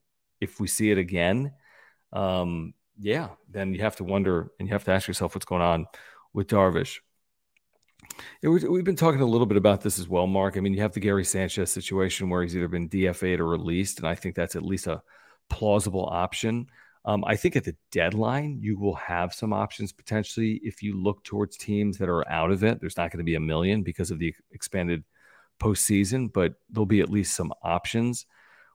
[0.40, 1.52] If we see it again,
[2.12, 5.62] um, yeah, then you have to wonder and you have to ask yourself what's going
[5.62, 5.86] on
[6.34, 6.98] with Darvish.
[8.42, 10.56] It was, we've been talking a little bit about this as well, Mark.
[10.56, 13.98] I mean, you have the Gary Sanchez situation where he's either been DFA'd or released,
[13.98, 15.02] and I think that's at least a
[15.48, 16.66] plausible option.
[17.04, 21.22] Um, I think at the deadline, you will have some options potentially if you look
[21.22, 22.80] towards teams that are out of it.
[22.80, 25.04] There's not going to be a million because of the expanded
[25.60, 28.26] postseason, but there'll be at least some options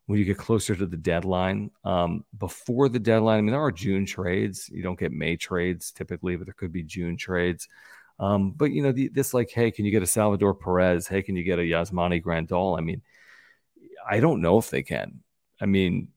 [0.06, 1.72] when you get closer to the deadline.
[1.84, 4.70] Um, before the deadline, I mean, there are June trades.
[4.70, 7.68] You don't get May trades typically, but there could be June trades.
[8.22, 11.08] Um, but you know, the, this like, hey, can you get a Salvador Perez?
[11.08, 12.78] Hey, can you get a Yasmani Grandal?
[12.78, 13.02] I mean,
[14.08, 15.22] I don't know if they can.
[15.60, 16.10] I mean,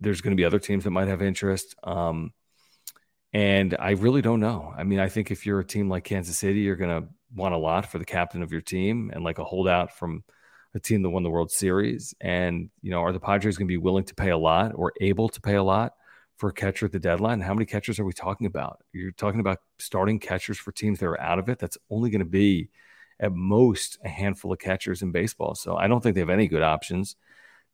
[0.00, 1.76] there's going to be other teams that might have interest.
[1.84, 2.32] Um,
[3.34, 4.72] and I really don't know.
[4.76, 7.54] I mean, I think if you're a team like Kansas City, you're going to want
[7.54, 10.24] a lot for the captain of your team and like a holdout from
[10.74, 12.14] a team that won the World Series.
[12.20, 14.92] And, you know, are the Padres going to be willing to pay a lot or
[15.02, 15.92] able to pay a lot
[16.42, 17.40] for a catcher at the deadline?
[17.40, 18.82] How many catchers are we talking about?
[18.92, 21.60] You're talking about starting catchers for teams that are out of it.
[21.60, 22.68] That's only going to be
[23.20, 25.54] at most a handful of catchers in baseball.
[25.54, 27.14] So I don't think they have any good options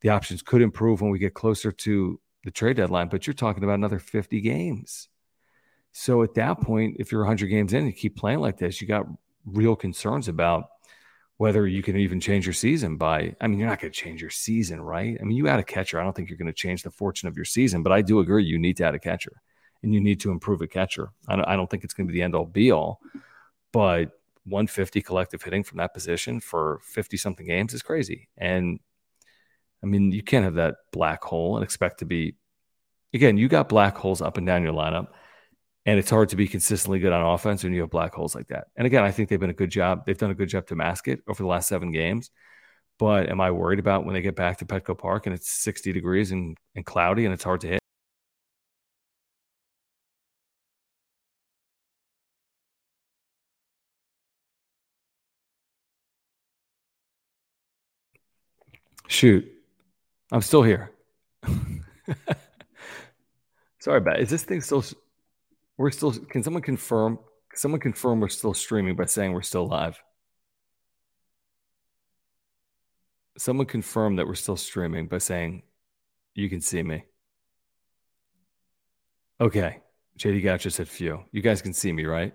[0.00, 3.64] the options could improve when we get closer to the trade deadline, but you're talking
[3.64, 5.08] about another 50 games.
[5.92, 8.80] So at that point, if you're 100 games in and you keep playing like this,
[8.80, 9.06] you got
[9.44, 10.68] real concerns about
[11.38, 13.34] whether you can even change your season by.
[13.40, 15.16] I mean, you're not going to change your season, right?
[15.20, 16.00] I mean, you add a catcher.
[16.00, 18.18] I don't think you're going to change the fortune of your season, but I do
[18.18, 19.40] agree you need to add a catcher
[19.82, 21.10] and you need to improve a catcher.
[21.28, 23.00] I don't, I don't think it's going to be the end all be all,
[23.72, 28.28] but 150 collective hitting from that position for 50 something games is crazy.
[28.36, 28.80] And
[29.82, 32.34] I mean, you can't have that black hole and expect to be.
[33.14, 35.08] Again, you got black holes up and down your lineup,
[35.88, 38.48] and it's hard to be consistently good on offense when you have black holes like
[38.48, 38.66] that.
[38.76, 40.04] And again, I think they've been a good job.
[40.04, 42.30] They've done a good job to mask it over the last seven games.
[42.98, 45.92] But am I worried about when they get back to Petco Park and it's 60
[45.92, 47.80] degrees and, and cloudy and it's hard to hit?
[59.06, 59.50] Shoot.
[60.32, 60.92] I'm still here.
[63.80, 64.24] Sorry about it.
[64.24, 64.84] Is this thing still?
[65.78, 66.12] We're still.
[66.12, 67.18] Can someone confirm?
[67.50, 70.02] Can someone confirm we're still streaming by saying we're still live?
[73.38, 75.62] Someone confirm that we're still streaming by saying
[76.34, 77.04] you can see me.
[79.40, 79.78] Okay.
[80.18, 81.24] JD Gotcha said few.
[81.30, 82.34] You guys can see me, right?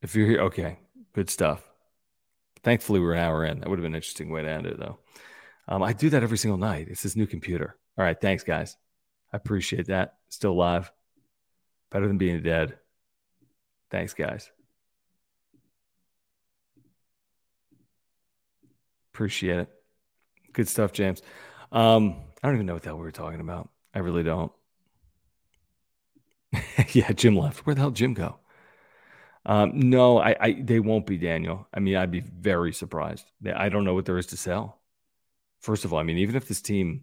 [0.00, 0.78] If you're here, okay.
[1.14, 1.68] Good stuff.
[2.62, 3.58] Thankfully, we're an hour in.
[3.58, 4.98] That would have been an interesting way to end it, though.
[5.66, 6.86] Um, I do that every single night.
[6.88, 7.76] It's this new computer.
[7.98, 8.20] All right.
[8.20, 8.76] Thanks, guys.
[9.32, 10.16] I appreciate that.
[10.28, 10.92] Still live.
[11.90, 12.78] Better than being dead.
[13.90, 14.50] Thanks, guys.
[19.12, 19.70] Appreciate it.
[20.52, 21.22] Good stuff, James.
[21.70, 23.70] Um, I don't even know what the hell we were talking about.
[23.94, 24.52] I really don't.
[26.92, 27.66] yeah, Jim left.
[27.66, 28.36] Where the hell did Jim go?
[29.44, 31.66] Um, no, I, I, they won't be Daniel.
[31.74, 33.30] I mean, I'd be very surprised.
[33.54, 34.80] I don't know what there is to sell.
[35.60, 37.02] First of all, I mean, even if this team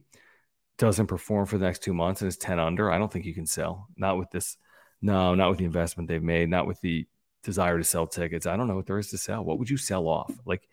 [0.79, 3.33] doesn't perform for the next two months and is 10 under, I don't think you
[3.35, 3.87] can sell.
[3.95, 4.57] Not with this.
[5.01, 7.05] No, not with the investment they've made, not with the
[7.43, 8.47] desire to sell tickets.
[8.47, 9.43] I don't know what there is to sell.
[9.43, 10.33] What would you sell off?
[10.45, 10.67] Like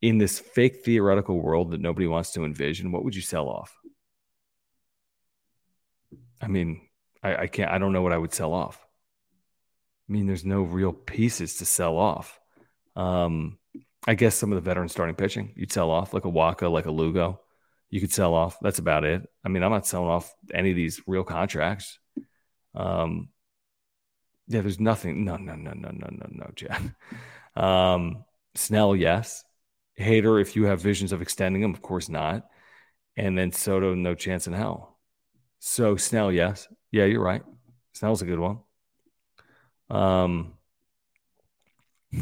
[0.00, 3.74] in this fake theoretical world that nobody wants to envision, what would you sell off?
[6.40, 6.82] I mean,
[7.22, 8.78] I, I can't, I don't know what I would sell off.
[10.08, 12.38] I mean, there's no real pieces to sell off.
[12.94, 13.58] Um,
[14.06, 16.86] I guess some of the veteran starting pitching you'd sell off, like a Wacha, like
[16.86, 17.40] a Lugo.
[17.90, 18.58] You could sell off.
[18.60, 19.28] That's about it.
[19.44, 21.98] I mean, I'm not selling off any of these real contracts.
[22.74, 23.28] Um,
[24.48, 25.24] yeah, there's nothing.
[25.24, 26.82] No, no, no, no, no, no, no, Jeff.
[27.56, 29.42] Um, Snell, yes.
[29.98, 32.46] Hader, if you have visions of extending him, of course not.
[33.16, 34.98] And then Soto, no chance in hell.
[35.58, 36.68] So Snell, yes.
[36.90, 37.42] Yeah, you're right.
[37.94, 38.58] Snell's a good one.
[39.88, 40.52] Um,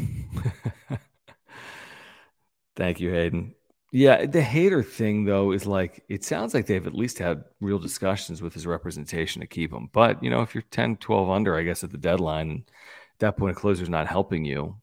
[2.75, 3.55] thank you, Hayden.
[3.95, 7.79] Yeah, the Hader thing though is like it sounds like they've at least had real
[7.79, 9.89] discussions with his representation to keep him.
[9.93, 12.71] But you know, if you're 10, 12 under, I guess at the deadline, and
[13.19, 14.75] that point a closer's not helping you.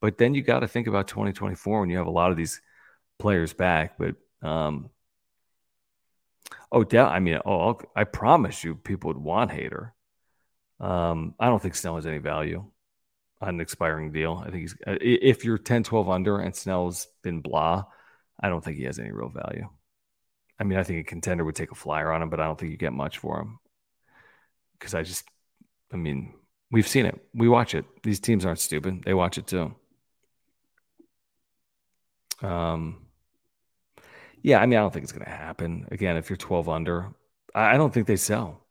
[0.00, 2.62] But then you got to think about 2024 when you have a lot of these
[3.18, 3.98] players back.
[3.98, 4.88] But um,
[6.72, 9.90] oh, yeah, I mean, oh, I'll, i promise you, people would want Hader.
[10.80, 12.64] Um, I don't think Snell has any value
[13.42, 14.42] on an expiring deal.
[14.42, 17.84] I think he's uh, if you're 10, 12 under and Snell's been blah,
[18.40, 19.68] I don't think he has any real value.
[20.58, 22.58] I mean, I think a contender would take a flyer on him, but I don't
[22.58, 23.58] think you get much for him
[24.78, 25.24] because I just,
[25.92, 26.34] I mean,
[26.70, 27.18] we've seen it.
[27.34, 27.84] We watch it.
[28.02, 29.02] These teams aren't stupid.
[29.04, 29.74] They watch it too.
[32.42, 33.06] Um,
[34.42, 35.86] yeah, I mean, I don't think it's going to happen.
[35.90, 37.12] Again, if you're 12 under,
[37.54, 38.62] I, don't think they sell.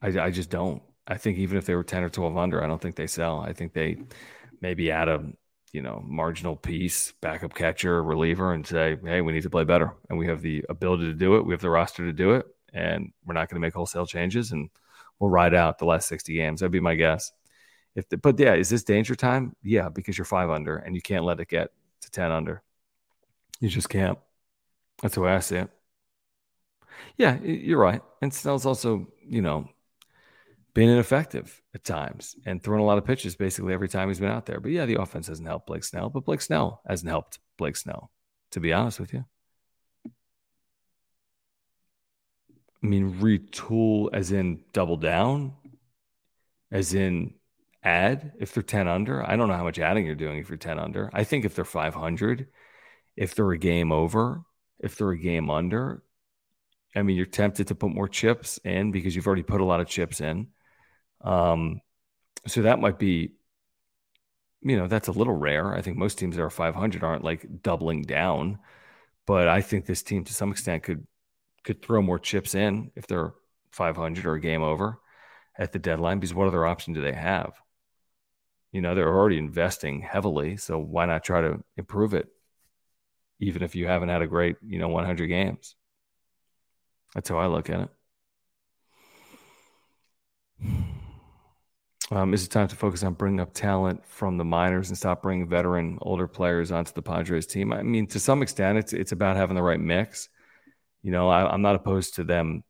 [0.00, 0.82] I, I just don't.
[1.06, 3.40] I think even if they were 10 or 12 under, I don't think they sell.
[3.40, 3.98] I think they
[4.60, 5.24] maybe add a,
[5.72, 9.94] you know, marginal piece, backup catcher, reliever, and say, hey, we need to play better.
[10.08, 11.46] And we have the ability to do it.
[11.46, 12.46] We have the roster to do it.
[12.74, 14.52] And we're not going to make wholesale changes.
[14.52, 14.68] And
[15.18, 16.60] we'll ride out the last 60 games.
[16.60, 17.32] That'd be my guess.
[17.94, 19.56] If the, but yeah, is this danger time?
[19.62, 21.70] Yeah, because you're five under and you can't let it get
[22.02, 22.62] to 10 under.
[23.60, 24.18] You just can't.
[25.00, 25.70] That's the way I see it.
[27.16, 28.02] Yeah, you're right.
[28.20, 29.68] And Snell's also, you know,
[30.74, 34.30] been ineffective at times and thrown a lot of pitches basically every time he's been
[34.30, 34.60] out there.
[34.60, 38.10] But yeah, the offense hasn't helped Blake Snell, but Blake Snell hasn't helped Blake Snell,
[38.52, 39.24] to be honest with you.
[42.82, 45.52] I mean, retool as in double down,
[46.70, 47.34] as in
[47.84, 49.28] add if they're 10 under.
[49.28, 51.10] I don't know how much adding you're doing if you're 10 under.
[51.12, 52.48] I think if they're 500,
[53.16, 54.42] if they're a game over,
[54.80, 56.02] if they're a game under,
[56.94, 59.80] I mean, you're tempted to put more chips in because you've already put a lot
[59.80, 60.48] of chips in.
[61.22, 61.80] Um,
[62.46, 63.32] so that might be,
[64.62, 65.74] you know, that's a little rare.
[65.74, 68.58] I think most teams that are 500 aren't like doubling down,
[69.26, 71.06] but I think this team to some extent could
[71.64, 73.34] could throw more chips in if they're
[73.70, 74.98] 500 or a game over
[75.58, 77.54] at the deadline because what other option do they have?
[78.72, 82.28] You know, they're already investing heavily, so why not try to improve it
[83.40, 85.74] even if you haven't had a great, you know, 100 games.
[87.14, 87.80] That's how I look at
[90.60, 91.01] it.
[92.12, 95.22] Um, is it time to focus on bringing up talent from the minors and stop
[95.22, 97.72] bringing veteran, older players onto the Padres team?
[97.72, 100.28] I mean, to some extent, it's it's about having the right mix.
[101.02, 102.64] You know, I, am not opposed to them.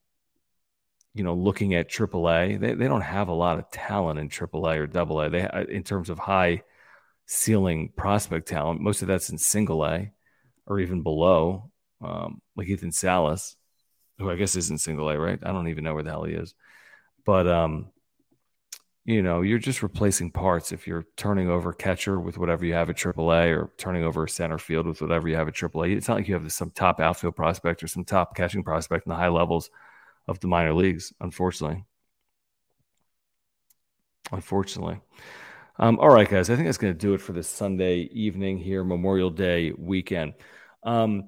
[1.14, 4.78] You know, looking at AAA, they they don't have a lot of talent in AAA
[4.78, 5.28] or AA.
[5.28, 6.62] They in terms of high
[7.26, 10.12] ceiling prospect talent, most of that's in Single A
[10.66, 11.68] or even below,
[12.00, 13.56] um, like Ethan Salas,
[14.18, 15.40] who I guess isn't single A, right?
[15.42, 16.54] I don't even know where the hell he is.
[17.24, 17.91] But um,
[19.04, 22.88] you know, you're just replacing parts if you're turning over catcher with whatever you have
[22.88, 25.96] at AAA or turning over center field with whatever you have at AAA.
[25.96, 29.10] It's not like you have some top outfield prospect or some top catching prospect in
[29.10, 29.70] the high levels
[30.28, 31.84] of the minor leagues, unfortunately.
[34.30, 35.00] Unfortunately.
[35.78, 38.58] Um, all right, guys, I think that's going to do it for this Sunday evening
[38.58, 40.34] here, Memorial Day weekend.
[40.84, 41.24] Um,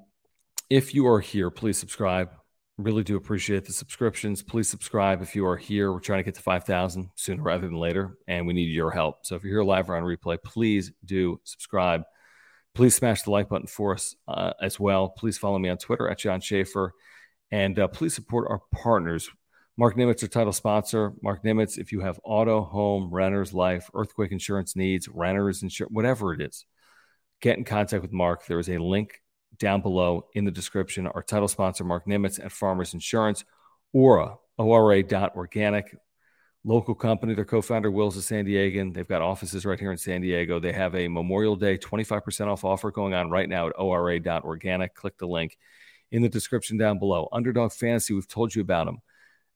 [0.70, 2.30] if you are here, please subscribe.
[2.76, 4.42] Really do appreciate the subscriptions.
[4.42, 5.92] Please subscribe if you are here.
[5.92, 9.24] We're trying to get to 5,000 sooner rather than later, and we need your help.
[9.24, 12.02] So if you're here live or on replay, please do subscribe.
[12.74, 15.10] Please smash the like button for us uh, as well.
[15.10, 16.92] Please follow me on Twitter at John Schaefer.
[17.52, 19.30] And uh, please support our partners.
[19.76, 21.12] Marc Nimetz, our title sponsor.
[21.22, 26.34] Marc Nimetz, if you have auto, home, renters, life, earthquake insurance needs, renters insurance, whatever
[26.34, 26.64] it is,
[27.40, 28.46] get in contact with Marc.
[28.46, 29.20] There is a link
[29.58, 31.06] down below in the description.
[31.06, 33.44] Our title sponsor, Marc Nimetz at Farmers Insurance,
[33.92, 35.96] Ora, ORA.organic,
[36.64, 37.34] local company.
[37.34, 38.92] Their co founder, Will's a San Diegan.
[38.92, 40.58] They've got offices right here in San Diego.
[40.58, 44.94] They have a Memorial Day 25% off offer going on right now at ORA.organic.
[44.94, 45.56] Click the link
[46.10, 47.28] in the description down below.
[47.32, 48.98] Underdog Fantasy, we've told you about them.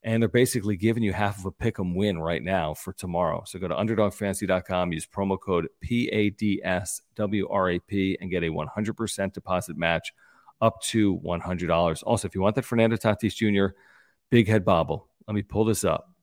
[0.04, 3.42] And they're basically giving you half of a pick 'em win right now for tomorrow.
[3.46, 7.00] So go to underdogfantasy.com, use promo code PADSWRAP,
[8.20, 10.12] and get a 100% deposit match
[10.60, 12.02] up to $100.
[12.04, 13.74] Also, if you want that Fernando Tatis Jr.
[14.30, 16.14] big head bobble, let me pull this up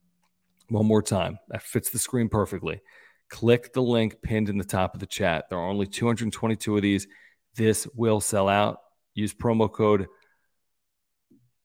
[0.68, 1.38] one more time.
[1.48, 2.80] That fits the screen perfectly.
[3.28, 5.48] Click the link pinned in the top of the chat.
[5.48, 7.06] There are only 222 of these.
[7.54, 8.80] This will sell out.
[9.14, 10.06] Use promo code.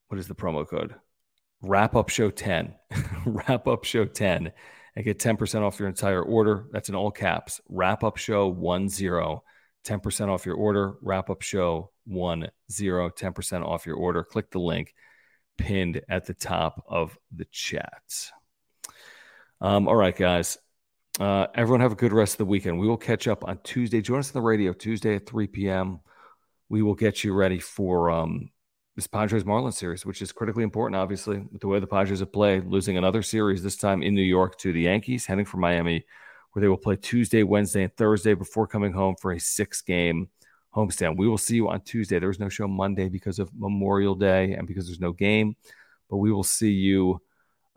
[0.08, 0.96] What is the promo code?
[1.62, 2.74] Wrap Up Show 10.
[3.26, 4.52] Wrap Up Show 10
[4.96, 6.66] and get 10% off your entire order.
[6.72, 7.62] That's in all caps.
[7.70, 8.90] Wrap Up Show 10.
[9.84, 10.94] 10% off your order.
[11.02, 12.50] Wrap Up Show 10.
[12.70, 14.24] 10% off your order.
[14.24, 14.94] Click the link
[15.58, 18.32] pinned at the top of the chat.
[19.60, 20.58] Um, all right, guys.
[21.20, 22.80] Uh, everyone have a good rest of the weekend.
[22.80, 24.02] We will catch up on Tuesday.
[24.02, 26.00] Join us on the radio Tuesday at 3 p.m.
[26.70, 28.50] We will get you ready for um,
[28.96, 32.34] this Padres Marlins series, which is critically important, obviously, with the way the Padres have
[32.34, 36.06] played, losing another series this time in New York to the Yankees, heading for Miami,
[36.52, 40.28] where they will play Tuesday, Wednesday, and Thursday before coming home for a six game
[40.76, 41.18] homestand.
[41.18, 42.20] We will see you on Tuesday.
[42.20, 45.56] There's no show Monday because of Memorial Day and because there's no game,
[46.10, 47.22] but we will see you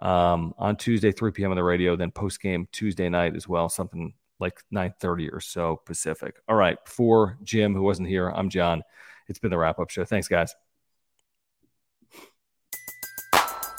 [0.00, 1.50] um, on Tuesday, 3 p.m.
[1.50, 5.80] on the radio, then post game Tuesday night as well, something like 9:30 or so
[5.86, 6.36] Pacific.
[6.48, 8.82] All right, for Jim, who wasn't here, I'm John.
[9.28, 10.04] It's been the wrap up show.
[10.04, 10.54] Thanks, guys.